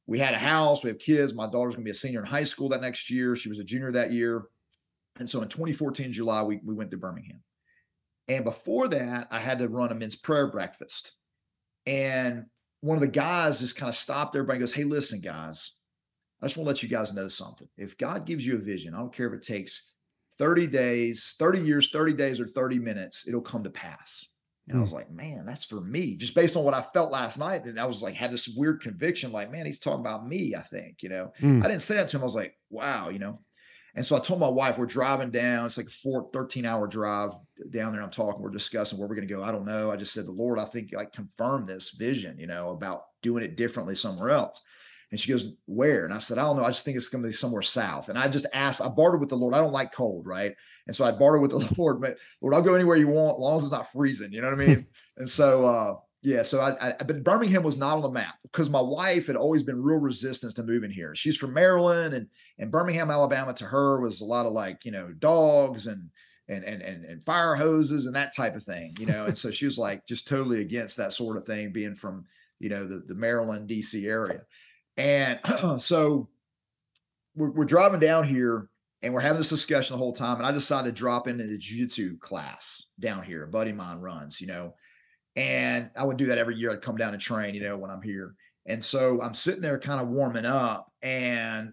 [0.05, 1.33] we had a house, we have kids.
[1.33, 3.37] My daughter's going to be a senior in high school that next year.
[3.37, 4.47] She was a junior that year.
[5.21, 7.45] And so in 2014, July, we, we went to Birmingham.
[8.27, 11.15] And before that, I had to run a men's prayer breakfast.
[11.87, 12.47] And
[12.81, 15.75] one of the guys just kind of stopped everybody and goes, Hey, listen, guys,
[16.43, 17.69] I just want to let you guys know something.
[17.77, 19.93] If God gives you a vision, I don't care if it takes
[20.39, 24.29] 30 days, 30 years, 30 days, or 30 minutes, it'll come to pass.
[24.69, 24.79] And mm.
[24.79, 24.97] I was hmm.
[24.97, 26.17] like, man, that's for me.
[26.17, 27.65] Just based on what I felt last night.
[27.65, 30.63] And I was like, had this weird conviction, like, man, he's talking about me, I
[30.63, 31.33] think, you know.
[31.41, 31.65] Mm.
[31.65, 32.23] I didn't say that to him.
[32.23, 33.41] I was like, wow, you know.
[33.97, 35.65] And so I told my wife, we're driving down.
[35.65, 37.31] It's like a four, 13 hour drive
[37.71, 38.03] down there.
[38.03, 39.43] I'm talking, we're discussing where we're going to go.
[39.43, 39.91] I don't know.
[39.91, 43.43] I just said, the Lord, I think like confirm this vision, you know, about doing
[43.43, 44.63] it differently somewhere else.
[45.11, 46.05] And she goes, Where?
[46.05, 46.65] And I said, I don't know.
[46.65, 48.09] I just think it's going to be somewhere south.
[48.09, 49.55] And I just asked, I bartered with the Lord.
[49.55, 50.55] I don't like cold, right?
[50.87, 53.41] And so I bartered with the Lord, but Lord, I'll go anywhere you want, as
[53.41, 54.33] long as it's not freezing.
[54.33, 54.87] You know what I mean?
[55.17, 58.71] and so, uh, yeah, so I, I, but Birmingham was not on the map because
[58.71, 61.15] my wife had always been real resistance to moving here.
[61.15, 64.91] She's from Maryland, and and Birmingham, Alabama, to her was a lot of like you
[64.91, 66.11] know dogs and
[66.49, 69.27] and and and, and fire hoses and that type of thing, you know.
[69.27, 72.25] and so she was like just totally against that sort of thing, being from
[72.59, 74.07] you know the the Maryland D.C.
[74.07, 74.43] area.
[74.97, 75.39] And
[75.79, 76.29] so
[77.37, 78.69] we're, we're driving down here
[79.03, 80.39] and we're having this discussion the whole time.
[80.39, 83.45] And I decided to drop into the jiu-jitsu class down here.
[83.45, 84.75] A buddy mine runs, you know,
[85.37, 86.73] and I would do that every year.
[86.73, 88.35] I'd come down and train, you know, when I'm here.
[88.67, 91.73] And so I'm sitting there kind of warming up and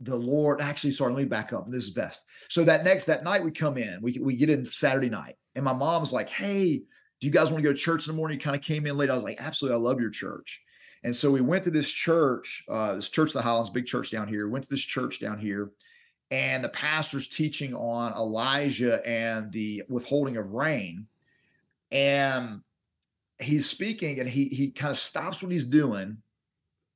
[0.00, 1.68] the Lord actually, sorry, let me back up.
[1.68, 2.24] This is best.
[2.48, 5.64] So that next, that night we come in, we, we get in Saturday night and
[5.64, 6.82] my mom's like, Hey,
[7.20, 8.38] do you guys want to go to church in the morning?
[8.38, 9.10] You kind of came in late.
[9.10, 9.76] I was like, absolutely.
[9.76, 10.62] I love your church.
[11.02, 14.28] And so we went to this church, uh, this church, the Highlands, big church down
[14.28, 14.48] here.
[14.48, 15.70] Went to this church down here,
[16.30, 21.06] and the pastor's teaching on Elijah and the withholding of rain.
[21.90, 22.60] And
[23.38, 26.18] he's speaking, and he he kind of stops what he's doing,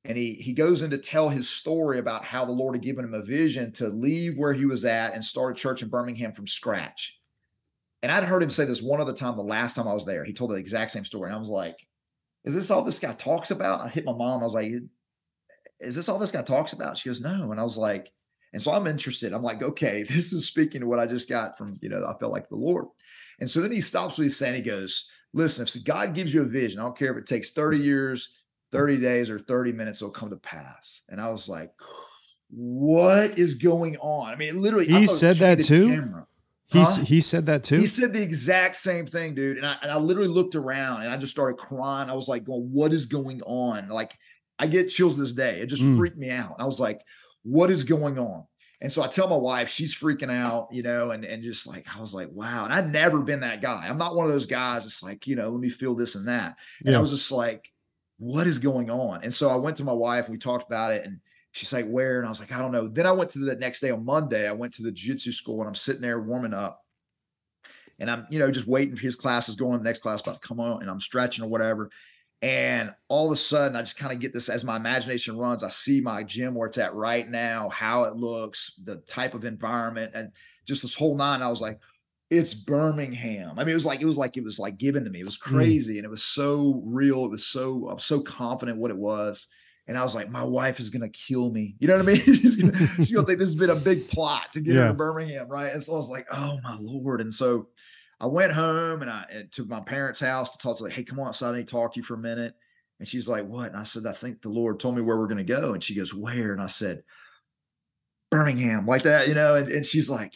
[0.05, 3.05] and he he goes in to tell his story about how the Lord had given
[3.05, 6.33] him a vision to leave where he was at and start a church in Birmingham
[6.33, 7.19] from scratch.
[8.03, 10.25] And I'd heard him say this one other time the last time I was there.
[10.25, 11.29] He told the exact same story.
[11.29, 11.87] And I was like,
[12.43, 13.79] is this all this guy talks about?
[13.79, 14.41] I hit my mom.
[14.41, 14.73] I was like,
[15.79, 16.97] is this all this guy talks about?
[16.97, 17.51] She goes, no.
[17.51, 18.11] And I was like,
[18.51, 19.31] and so I'm interested.
[19.31, 22.13] I'm like, okay, this is speaking to what I just got from, you know, I
[22.17, 22.85] felt like the Lord.
[23.43, 24.55] And so then he stops what he's saying.
[24.55, 27.51] He goes, listen, if God gives you a vision, I don't care if it takes
[27.51, 28.29] 30 years,
[28.71, 31.01] 30 days, or 30 minutes, it'll come to pass.
[31.09, 31.73] And I was like,
[32.47, 34.31] what is going on?
[34.31, 36.25] I mean, literally, he said that too.
[36.69, 37.03] Huh?
[37.03, 37.79] he said that too.
[37.79, 39.57] He said the exact same thing, dude.
[39.57, 42.09] And I and I literally looked around and I just started crying.
[42.09, 43.89] I was like, going, what is going on?
[43.89, 44.17] Like,
[44.57, 45.59] I get chills this day.
[45.59, 45.97] It just mm.
[45.97, 46.55] freaked me out.
[46.59, 47.01] I was like,
[47.43, 48.45] what is going on?
[48.83, 51.87] And so I tell my wife, she's freaking out, you know, and and just like
[51.95, 52.65] I was like, wow.
[52.65, 53.87] And I'd never been that guy.
[53.87, 54.85] I'm not one of those guys.
[54.85, 56.57] It's like, you know, let me feel this and that.
[56.81, 56.97] And yeah.
[56.97, 57.71] I was just like,
[58.17, 59.23] what is going on?
[59.23, 60.27] And so I went to my wife.
[60.27, 61.21] We talked about it, and
[61.53, 62.17] she's like, where?
[62.17, 62.89] And I was like, I don't know.
[62.89, 64.49] Then I went to the next day on Monday.
[64.49, 66.83] I went to the jiu-jitsu school, and I'm sitting there warming up,
[67.99, 70.47] and I'm, you know, just waiting for his classes going the next class about to
[70.47, 71.89] come on, and I'm stretching or whatever.
[72.43, 75.63] And all of a sudden, I just kind of get this as my imagination runs.
[75.63, 79.45] I see my gym where it's at right now, how it looks, the type of
[79.45, 80.33] environment, and
[80.67, 81.41] just this whole nine.
[81.41, 81.79] I was like,
[82.29, 83.57] it's Birmingham.
[83.57, 85.21] I mean, it was like it was like it was like given to me.
[85.21, 85.55] It was hmm.
[85.55, 85.97] crazy, mm.
[85.99, 87.23] and it was so real.
[87.23, 89.47] It was so I was so confident what it was.
[89.87, 91.75] And I was like, my wife is gonna kill me.
[91.79, 92.21] You know what I mean?
[92.23, 94.81] she's, gonna, she's gonna think this has been a big plot to get yeah.
[94.83, 95.71] into Birmingham, right?
[95.71, 97.21] And so I was like, oh my lord.
[97.21, 97.69] And so
[98.23, 101.03] I went home and I and to my parents' house to talk to like, hey,
[101.03, 101.53] come on outside.
[101.53, 102.53] I need to talk to you for a minute.
[102.97, 103.67] And she's like, what?
[103.67, 105.73] And I said, I think the Lord told me where we're going to go.
[105.73, 106.53] And she goes, where?
[106.53, 107.03] And I said,
[108.31, 109.55] Birmingham, like that, you know.
[109.55, 110.31] And, and she's like,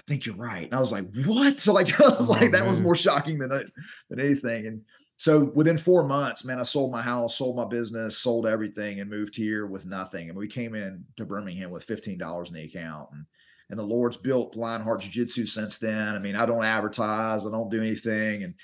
[0.00, 0.64] I think you're right.
[0.64, 1.60] And I was like, what?
[1.60, 3.62] So like, I was oh, like, that was more shocking than uh,
[4.08, 4.66] than anything.
[4.66, 4.82] And
[5.16, 9.08] so within four months, man, I sold my house, sold my business, sold everything, and
[9.08, 10.28] moved here with nothing.
[10.28, 13.10] And we came in to Birmingham with fifteen dollars in the account.
[13.12, 13.26] And
[13.70, 16.14] and the Lord's built Lionheart Jiu Jitsu since then.
[16.14, 18.54] I mean, I don't advertise, I don't do anything, and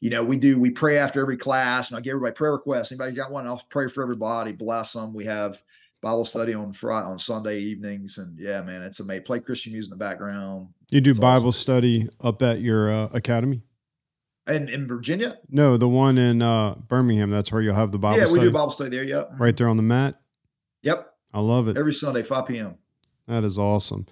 [0.00, 2.92] you know, we do we pray after every class, and I give everybody prayer requests.
[2.92, 3.46] Anybody got one?
[3.46, 5.12] I'll pray for everybody, bless them.
[5.12, 5.62] We have
[6.02, 9.24] Bible study on Friday on Sunday evenings, and yeah, man, it's amazing.
[9.24, 10.68] Play Christian music in the background.
[10.90, 11.60] You do it's Bible awesome.
[11.60, 13.62] study up at your uh, academy.
[14.46, 15.38] In, in Virginia?
[15.48, 17.30] No, the one in uh, Birmingham.
[17.30, 18.18] That's where you'll have the Bible.
[18.18, 18.40] Yeah, study.
[18.40, 19.04] we do Bible study there.
[19.04, 19.32] Yep.
[19.38, 20.20] Right there on the mat.
[20.82, 21.06] Yep.
[21.32, 21.76] I love it.
[21.76, 22.76] Every Sunday, five p.m.
[23.28, 24.06] That is awesome.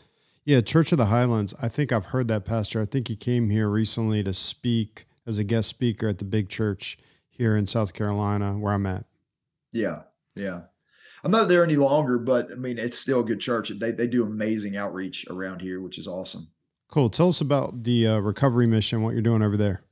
[0.48, 1.54] Yeah, Church of the Highlands.
[1.60, 2.80] I think I've heard that pastor.
[2.80, 6.48] I think he came here recently to speak as a guest speaker at the big
[6.48, 6.96] church
[7.28, 9.04] here in South Carolina, where I'm at.
[9.72, 10.62] Yeah, yeah.
[11.22, 13.70] I'm not there any longer, but I mean, it's still a good church.
[13.78, 16.48] They they do amazing outreach around here, which is awesome.
[16.88, 17.10] Cool.
[17.10, 19.02] Tell us about the uh, recovery mission.
[19.02, 19.82] What you're doing over there.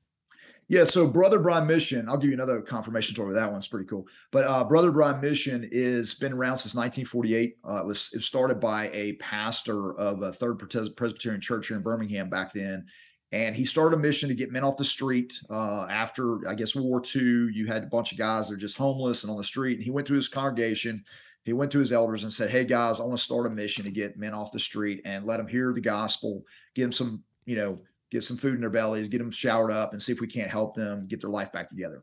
[0.69, 3.35] Yeah, so Brother Brian Mission, I'll give you another confirmation story.
[3.35, 4.07] That one's pretty cool.
[4.33, 7.57] But uh, Brother Brian Mission is been around since 1948.
[7.64, 11.85] Uh, it was it started by a pastor of a Third Presbyterian Church here in
[11.85, 12.87] Birmingham back then,
[13.31, 15.39] and he started a mission to get men off the street.
[15.49, 18.59] Uh, after I guess World War II, you had a bunch of guys that are
[18.59, 19.75] just homeless and on the street.
[19.75, 21.05] And he went to his congregation.
[21.45, 23.85] He went to his elders and said, "Hey guys, I want to start a mission
[23.85, 26.43] to get men off the street and let them hear the gospel,
[26.75, 29.93] give them some, you know." Get some food in their bellies, get them showered up,
[29.93, 32.03] and see if we can't help them get their life back together.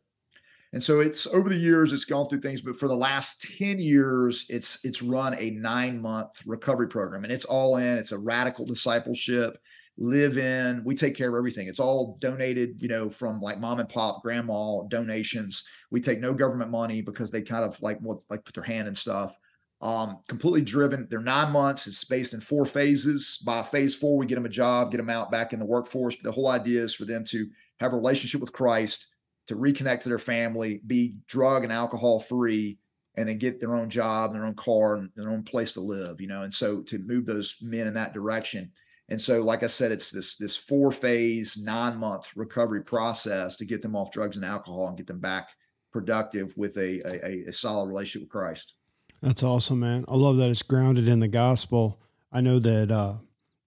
[0.72, 3.78] And so it's over the years, it's gone through things, but for the last 10
[3.78, 7.22] years, it's it's run a nine-month recovery program.
[7.22, 9.56] And it's all in, it's a radical discipleship,
[9.96, 11.68] live in, we take care of everything.
[11.68, 15.62] It's all donated, you know, from like mom and pop, grandma donations.
[15.92, 18.88] We take no government money because they kind of like what like put their hand
[18.88, 19.36] in stuff
[19.84, 21.06] um, completely driven.
[21.10, 21.86] They're nine months.
[21.86, 23.38] It's spaced in four phases.
[23.44, 26.16] By phase four, we get them a job, get them out back in the workforce.
[26.16, 27.46] The whole idea is for them to
[27.80, 29.08] have a relationship with Christ,
[29.46, 32.78] to reconnect to their family, be drug and alcohol free,
[33.16, 36.18] and then get their own job, their own car, and their own place to live.
[36.18, 38.72] You know, and so to move those men in that direction.
[39.10, 43.66] And so, like I said, it's this this four phase, nine month recovery process to
[43.66, 45.50] get them off drugs and alcohol and get them back
[45.92, 48.76] productive with a, a, a solid relationship with Christ.
[49.24, 50.04] That's awesome, man.
[50.06, 51.98] I love that it's grounded in the gospel.
[52.30, 53.14] I know that uh,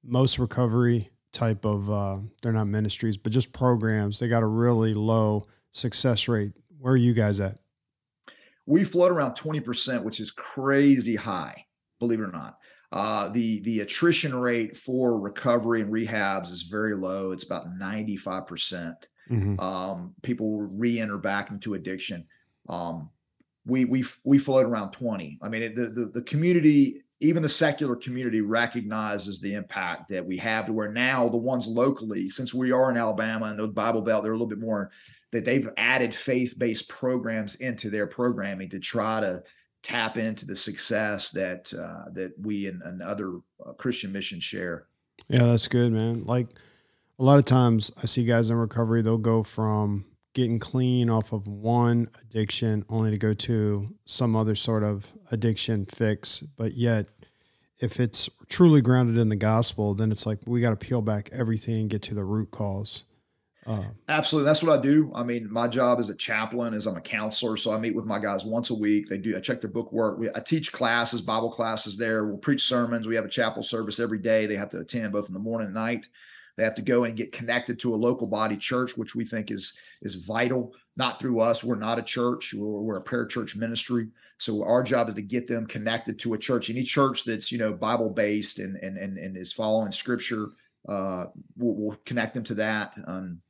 [0.03, 4.93] most recovery type of uh, they're not ministries, but just programs, they got a really
[4.93, 6.51] low success rate.
[6.78, 7.60] Where are you guys at?
[8.68, 11.66] We float around 20%, which is crazy high,
[11.99, 12.60] believe it or not.
[12.91, 17.32] Uh, the the attrition rate for recovery and rehabs is very low.
[17.32, 18.47] It's about 95%.
[18.47, 22.26] percent mm hmm um, people re-enter back into addiction.
[22.70, 23.10] Um,
[23.68, 27.95] we we we float around 20 i mean the, the, the community even the secular
[27.95, 32.72] community recognizes the impact that we have to where now the ones locally since we
[32.72, 34.91] are in alabama and the bible belt they're a little bit more
[35.32, 39.43] that they've added faith-based programs into their programming to try to
[39.84, 44.88] tap into the success that uh, that we and, and other uh, christian missions share.
[45.28, 46.20] Yeah that's good man.
[46.20, 46.47] Like
[47.20, 50.05] a lot of times i see guys in recovery they'll go from
[50.38, 55.84] getting clean off of one addiction only to go to some other sort of addiction
[55.88, 56.42] fix.
[56.58, 57.08] But yet,
[57.80, 61.32] if it's truly grounded in the gospel, then it's like we got to peel back
[61.34, 63.06] everything and get to the root cause
[63.66, 64.46] Uh, Absolutely.
[64.46, 65.12] That's what I do.
[65.16, 67.58] I mean, my job as a chaplain is I'm a counselor.
[67.58, 69.10] So I meet with my guys once a week.
[69.10, 70.20] They do, I check their book work.
[70.20, 72.26] We, I teach classes, Bible classes there.
[72.26, 73.08] We'll preach sermons.
[73.08, 74.46] We have a chapel service every day.
[74.46, 76.08] They have to attend both in the morning and night.
[76.58, 79.51] They have to go and get connected to a local body church, which we think
[79.51, 80.74] is is vital.
[80.95, 81.64] Not through us.
[81.64, 82.55] We're not a church.
[82.55, 84.08] We're, we're a parachurch ministry.
[84.39, 86.72] So our job is to get them connected to a church.
[86.72, 90.49] Any church that's you know Bible based and and and, and is following Scripture,
[90.89, 92.93] uh, we'll, we'll connect them to that.
[93.05, 93.41] Um,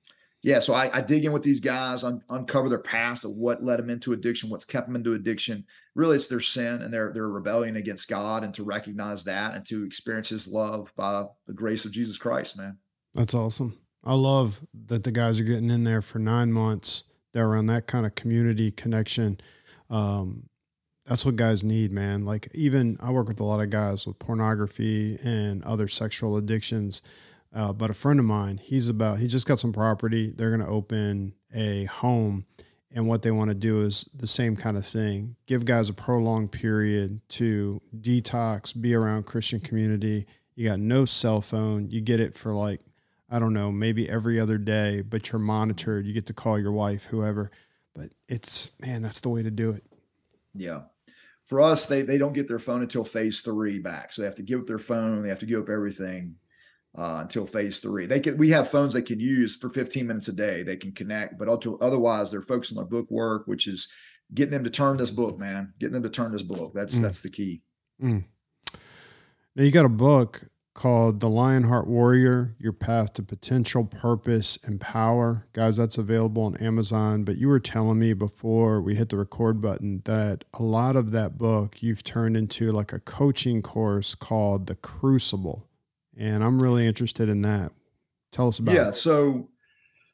[0.43, 3.64] yeah, so I, I, dig in with these guys, un, uncover their past of what
[3.64, 5.66] led them into addiction, what's kept them into addiction.
[5.95, 9.66] Really, it's their sin and their their rebellion against God, and to recognize that and
[9.66, 12.78] to experience His love by the grace of Jesus Christ, man.
[13.18, 13.76] That's awesome.
[14.03, 17.03] I love that the guys are getting in there for nine months.
[17.34, 19.41] They're around that kind of community connection.
[19.89, 20.49] Um,
[21.07, 22.26] that's what guys need, man.
[22.26, 27.01] Like even I work with a lot of guys with pornography and other sexual addictions.
[27.51, 30.32] Uh, but a friend of mine, he's about he just got some property.
[30.36, 32.45] They're going to open a home,
[32.91, 35.38] and what they want to do is the same kind of thing.
[35.47, 40.28] Give guys a prolonged period to detox, be around Christian community.
[40.55, 41.89] You got no cell phone.
[41.89, 42.82] You get it for like
[43.30, 46.05] I don't know, maybe every other day, but you're monitored.
[46.05, 47.51] You get to call your wife, whoever.
[47.93, 49.84] But it's man, that's the way to do it.
[50.53, 50.82] Yeah
[51.47, 54.11] for us, they they don't get their phone until phase three back.
[54.11, 55.23] So they have to give up their phone.
[55.23, 56.36] They have to give up everything
[56.95, 58.05] uh, until phase three.
[58.05, 60.61] They can we have phones they can use for 15 minutes a day.
[60.61, 63.88] They can connect, but otherwise they're focusing on their book work, which is
[64.34, 65.73] getting them to turn this book, man.
[65.80, 66.73] Getting them to turn this book.
[66.75, 67.01] That's mm.
[67.01, 67.61] that's the key.
[68.03, 68.25] Mm.
[69.55, 70.47] Now you got a book
[70.78, 75.47] called The Lionheart Warrior Your Path to Potential, Purpose, and Power.
[75.51, 77.23] Guys, that's available on Amazon.
[77.23, 81.11] But you were telling me before we hit the record button that a lot of
[81.11, 85.67] that book you've turned into like a coaching course called The Crucible.
[86.15, 87.71] And I'm really interested in that.
[88.32, 88.86] Tell us about yeah, it.
[88.86, 88.91] Yeah.
[88.91, 89.49] So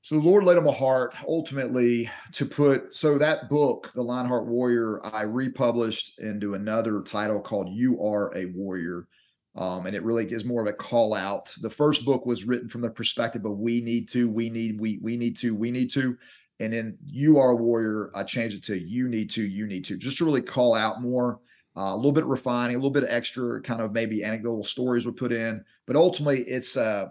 [0.01, 4.47] so the Lord laid on my heart ultimately to put so that book, The Lionheart
[4.47, 9.07] Warrior, I republished into another title called You Are a Warrior
[9.55, 11.53] um, and it really is more of a call out.
[11.61, 14.99] The first book was written from the perspective of we need to, we need, we
[15.01, 16.17] we need to, we need to,
[16.59, 18.11] and then you are a warrior.
[18.15, 21.01] I changed it to you need to, you need to, just to really call out
[21.01, 21.39] more.
[21.75, 25.11] Uh, a little bit refining, a little bit extra kind of maybe anecdotal stories were
[25.11, 27.07] put in, but ultimately it's uh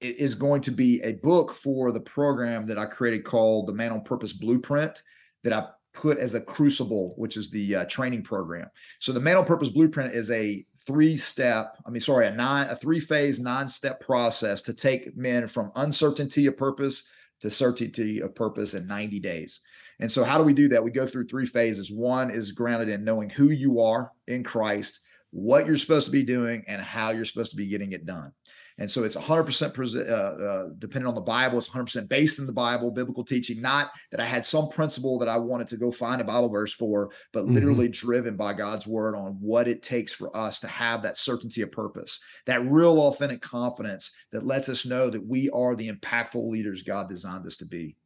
[0.00, 3.72] it is going to be a book for the program that I created called the
[3.72, 5.00] Man on Purpose Blueprint
[5.42, 8.68] that I put as a crucible, which is the uh, training program.
[9.00, 12.68] So the Man on Purpose Blueprint is a three step, I mean, sorry, a nine,
[12.68, 17.04] a three phase, nine step process to take men from uncertainty of purpose
[17.40, 19.60] to certainty of purpose in 90 days.
[19.98, 20.84] And so, how do we do that?
[20.84, 21.90] We go through three phases.
[21.90, 26.22] One is grounded in knowing who you are in Christ, what you're supposed to be
[26.22, 28.32] doing, and how you're supposed to be getting it done.
[28.78, 31.58] And so it's 100% uh, uh, dependent on the Bible.
[31.58, 33.62] It's 100% based in the Bible, biblical teaching.
[33.62, 36.74] Not that I had some principle that I wanted to go find a Bible verse
[36.74, 37.54] for, but mm-hmm.
[37.54, 41.62] literally driven by God's word on what it takes for us to have that certainty
[41.62, 46.50] of purpose, that real authentic confidence that lets us know that we are the impactful
[46.50, 47.96] leaders God designed us to be.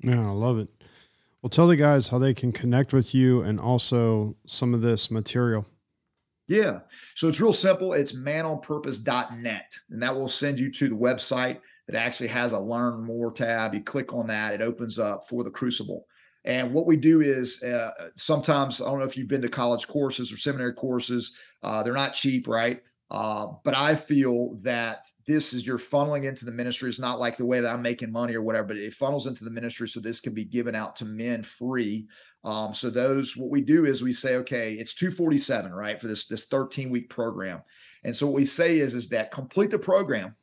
[0.00, 0.68] Yeah, I love it.
[1.42, 5.10] Well, tell the guys how they can connect with you and also some of this
[5.10, 5.64] material.
[6.48, 6.80] Yeah.
[7.14, 7.92] So it's real simple.
[7.92, 13.04] It's manonpurpose.net, and that will send you to the website that actually has a learn
[13.04, 13.74] more tab.
[13.74, 16.06] You click on that, it opens up for the Crucible.
[16.44, 19.86] And what we do is uh, sometimes, I don't know if you've been to college
[19.86, 22.80] courses or seminary courses, uh, they're not cheap, right?
[23.10, 26.90] Uh, but I feel that this is you're funneling into the ministry.
[26.90, 29.44] It's not like the way that I'm making money or whatever, but it funnels into
[29.44, 32.06] the ministry so this can be given out to men free
[32.44, 36.26] um, so those, what we do is we say, okay, it's 247, right, for this
[36.26, 37.62] this 13 week program.
[38.04, 40.36] And so what we say is, is that complete the program,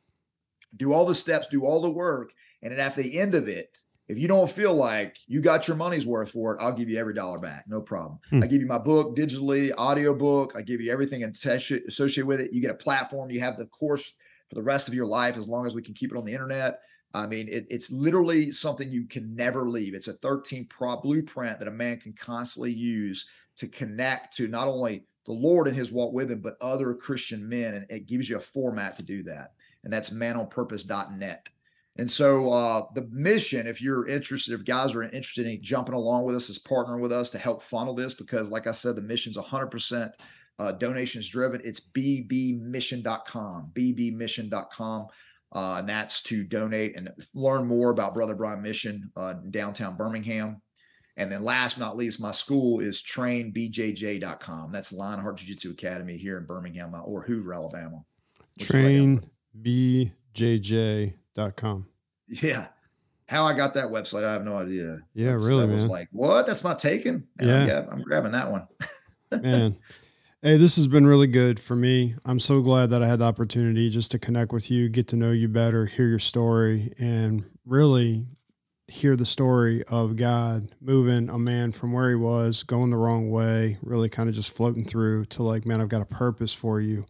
[0.76, 3.80] do all the steps, do all the work, and then at the end of it,
[4.08, 6.98] if you don't feel like you got your money's worth for it, I'll give you
[6.98, 7.64] every dollar back.
[7.66, 8.20] No problem.
[8.30, 8.42] Hmm.
[8.42, 10.52] I give you my book digitally, audio book.
[10.56, 12.52] I give you everything associated with it.
[12.52, 13.30] You get a platform.
[13.30, 14.14] You have the course
[14.48, 16.32] for the rest of your life as long as we can keep it on the
[16.32, 16.78] internet.
[17.14, 19.94] I mean, it, it's literally something you can never leave.
[19.94, 23.26] It's a 13 prop blueprint that a man can constantly use
[23.56, 27.48] to connect to not only the Lord and his walk with him, but other Christian
[27.48, 27.74] men.
[27.74, 29.52] And it gives you a format to do that.
[29.82, 31.48] And that's manonpurpose.net.
[31.98, 36.24] And so uh, the mission, if you're interested, if guys are interested in jumping along
[36.24, 39.02] with us, is partnering with us to help funnel this, because like I said, the
[39.02, 40.10] mission's 100%
[40.58, 41.60] uh, donations driven.
[41.64, 45.06] It's bbmission.com, bbmission.com.
[45.52, 50.60] Uh, and that's to donate and learn more about Brother Brian Mission uh, downtown Birmingham.
[51.16, 54.70] And then last but not least, my school is trainbjj.com.
[54.70, 58.04] That's Lionheart Jiu Jitsu Academy here in Birmingham or Hoover, Alabama.
[61.36, 61.86] Trainbjj.com.
[62.28, 62.66] Yeah.
[63.28, 65.00] How I got that website, I have no idea.
[65.14, 66.46] Yeah, That's- really, that was like, what?
[66.46, 67.26] That's not taken.
[67.38, 67.66] And, Yeah.
[67.66, 68.68] yeah, I'm grabbing that one.
[69.42, 69.78] Man,
[70.42, 72.14] hey, this has been really good for me.
[72.24, 75.16] I'm so glad that I had the opportunity just to connect with you, get to
[75.16, 78.28] know you better, hear your story, and really
[78.86, 83.28] hear the story of God moving a man from where he was, going the wrong
[83.30, 86.80] way, really kind of just floating through to like, man, I've got a purpose for
[86.80, 87.04] you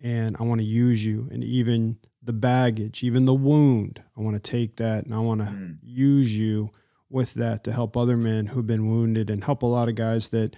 [0.00, 1.28] and I want to use you.
[1.32, 5.40] And even the baggage, even the wound, I want to take that and I want
[5.40, 5.78] to Mm.
[5.82, 6.70] use you
[7.08, 10.28] with that to help other men who've been wounded and help a lot of guys
[10.30, 10.54] that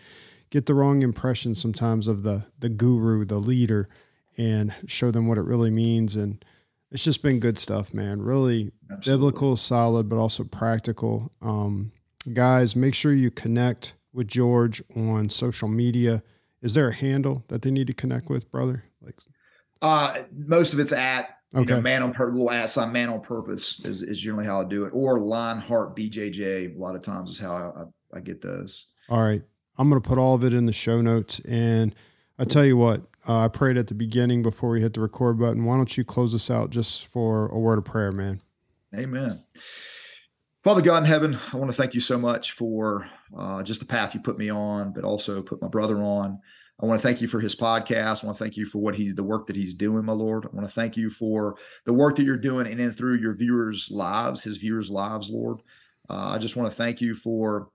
[0.50, 3.88] get the wrong impression sometimes of the the guru, the leader,
[4.36, 6.16] and show them what it really means.
[6.16, 6.42] And
[6.90, 8.22] it's just been good stuff, man.
[8.22, 9.12] Really Absolutely.
[9.12, 11.30] biblical, solid, but also practical.
[11.42, 11.92] Um,
[12.32, 16.22] guys, make sure you connect with George on social media.
[16.62, 18.84] Is there a handle that they need to connect with, brother?
[19.02, 19.16] Like,
[19.82, 21.80] Uh, most of it's at you know, Okay.
[21.80, 24.84] man on purpose, little at sign, man on purpose is, is generally how I do
[24.84, 26.76] it, or Lion Heart BJJ.
[26.76, 28.86] A lot of times is how I, I, I get those.
[29.09, 29.42] all right,
[29.78, 31.38] I'm going to put all of it in the show notes.
[31.40, 31.94] And
[32.38, 35.38] I tell you what, uh, I prayed at the beginning before we hit the record
[35.38, 35.64] button.
[35.64, 38.40] Why don't you close us out just for a word of prayer, man?
[38.94, 39.42] Amen.
[40.64, 43.86] Father God in heaven, I want to thank you so much for uh, just the
[43.86, 46.40] path you put me on, but also put my brother on.
[46.80, 48.22] I want to thank you for his podcast.
[48.22, 50.46] I want to thank you for what he's the work that he's doing, my Lord.
[50.46, 53.34] I want to thank you for the work that you're doing in and through your
[53.34, 55.60] viewers' lives, his viewers' lives, Lord.
[56.08, 57.70] Uh, I just want to thank you for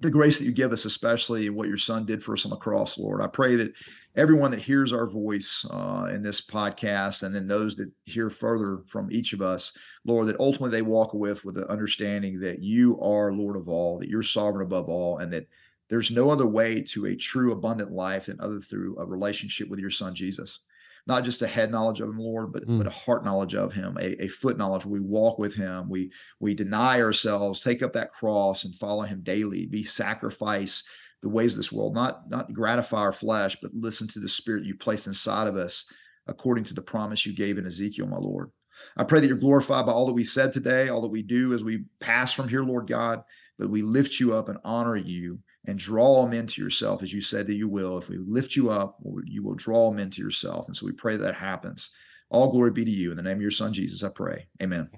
[0.00, 2.56] the grace that you give us, especially what your son did for us on the
[2.56, 3.20] cross, Lord.
[3.20, 3.72] I pray that
[4.16, 8.82] everyone that hears our voice uh, in this podcast, and then those that hear further
[8.88, 9.72] from each of us,
[10.04, 13.98] Lord, that ultimately they walk with with the understanding that you are Lord of all,
[13.98, 15.46] that you're sovereign above all, and that
[15.90, 19.80] there's no other way to a true abundant life than other through a relationship with
[19.80, 20.60] your son Jesus.
[21.06, 22.78] Not just a head knowledge of him, Lord, but Mm.
[22.78, 24.86] but a heart knowledge of him, a, a foot knowledge.
[24.86, 25.88] We walk with him.
[25.88, 29.66] We we deny ourselves, take up that cross, and follow him daily.
[29.66, 30.84] Be sacrifice
[31.22, 34.64] the ways of this world, not not gratify our flesh, but listen to the spirit
[34.64, 35.84] you placed inside of us,
[36.26, 38.50] according to the promise you gave in Ezekiel, my Lord.
[38.96, 41.52] I pray that you're glorified by all that we said today, all that we do
[41.52, 43.22] as we pass from here, Lord God,
[43.58, 47.20] that we lift you up and honor you and draw them into yourself as you
[47.20, 47.98] said that you will.
[47.98, 50.66] If we lift you up, you will draw them into yourself.
[50.66, 51.90] And so we pray that happens.
[52.30, 53.10] All glory be to you.
[53.10, 54.46] In the name of your son, Jesus, I pray.
[54.62, 54.88] Amen.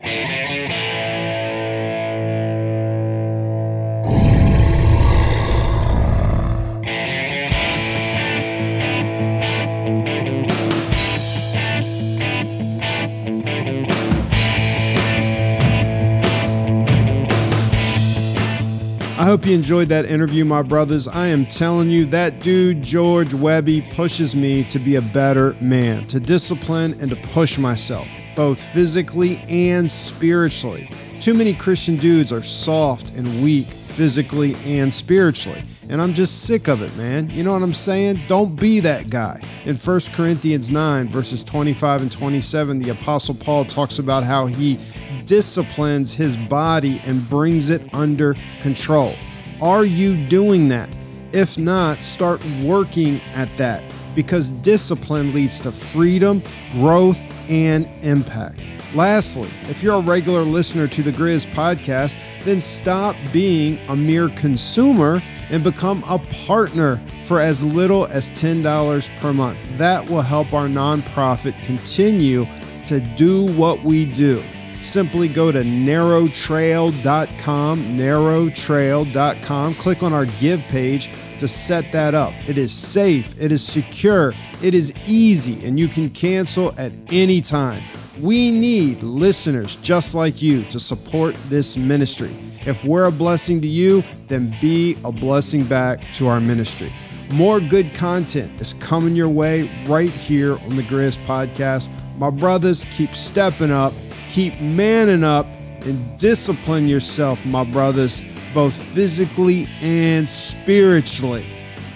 [19.18, 21.06] I hope you enjoyed that interview, my brothers.
[21.06, 26.06] I am telling you, that dude, George Wehby, pushes me to be a better man,
[26.06, 30.90] to discipline and to push myself, both physically and spiritually.
[31.20, 35.62] Too many Christian dudes are soft and weak physically and spiritually.
[35.90, 37.28] And I'm just sick of it, man.
[37.28, 38.18] You know what I'm saying?
[38.28, 39.40] Don't be that guy.
[39.66, 44.78] In 1 Corinthians 9, verses 25 and 27, the Apostle Paul talks about how he
[45.26, 49.14] disciplines his body and brings it under control.
[49.60, 50.90] Are you doing that?
[51.32, 53.82] If not, start working at that
[54.14, 56.42] because discipline leads to freedom,
[56.72, 58.60] growth, and impact.
[58.94, 64.28] Lastly, if you're a regular listener to the Griz podcast, then stop being a mere
[64.30, 69.58] consumer and become a partner for as little as $10 per month.
[69.78, 72.46] That will help our nonprofit continue
[72.84, 74.42] to do what we do.
[74.82, 81.08] Simply go to narrowtrail.com, narrowtrail.com, click on our give page
[81.38, 82.34] to set that up.
[82.48, 87.40] It is safe, it is secure, it is easy, and you can cancel at any
[87.40, 87.82] time.
[88.20, 92.30] We need listeners just like you to support this ministry.
[92.66, 96.92] If we're a blessing to you, then be a blessing back to our ministry.
[97.32, 101.90] More good content is coming your way right here on the Griz Podcast.
[102.18, 103.94] My brothers, keep stepping up,
[104.32, 105.46] keep manning up,
[105.82, 108.22] and discipline yourself, my brothers,
[108.54, 111.44] both physically and spiritually.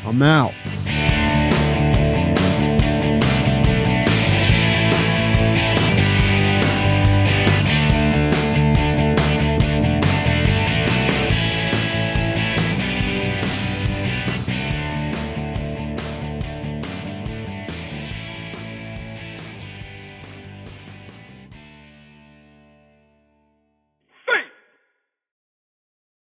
[0.04, 0.52] I'm out.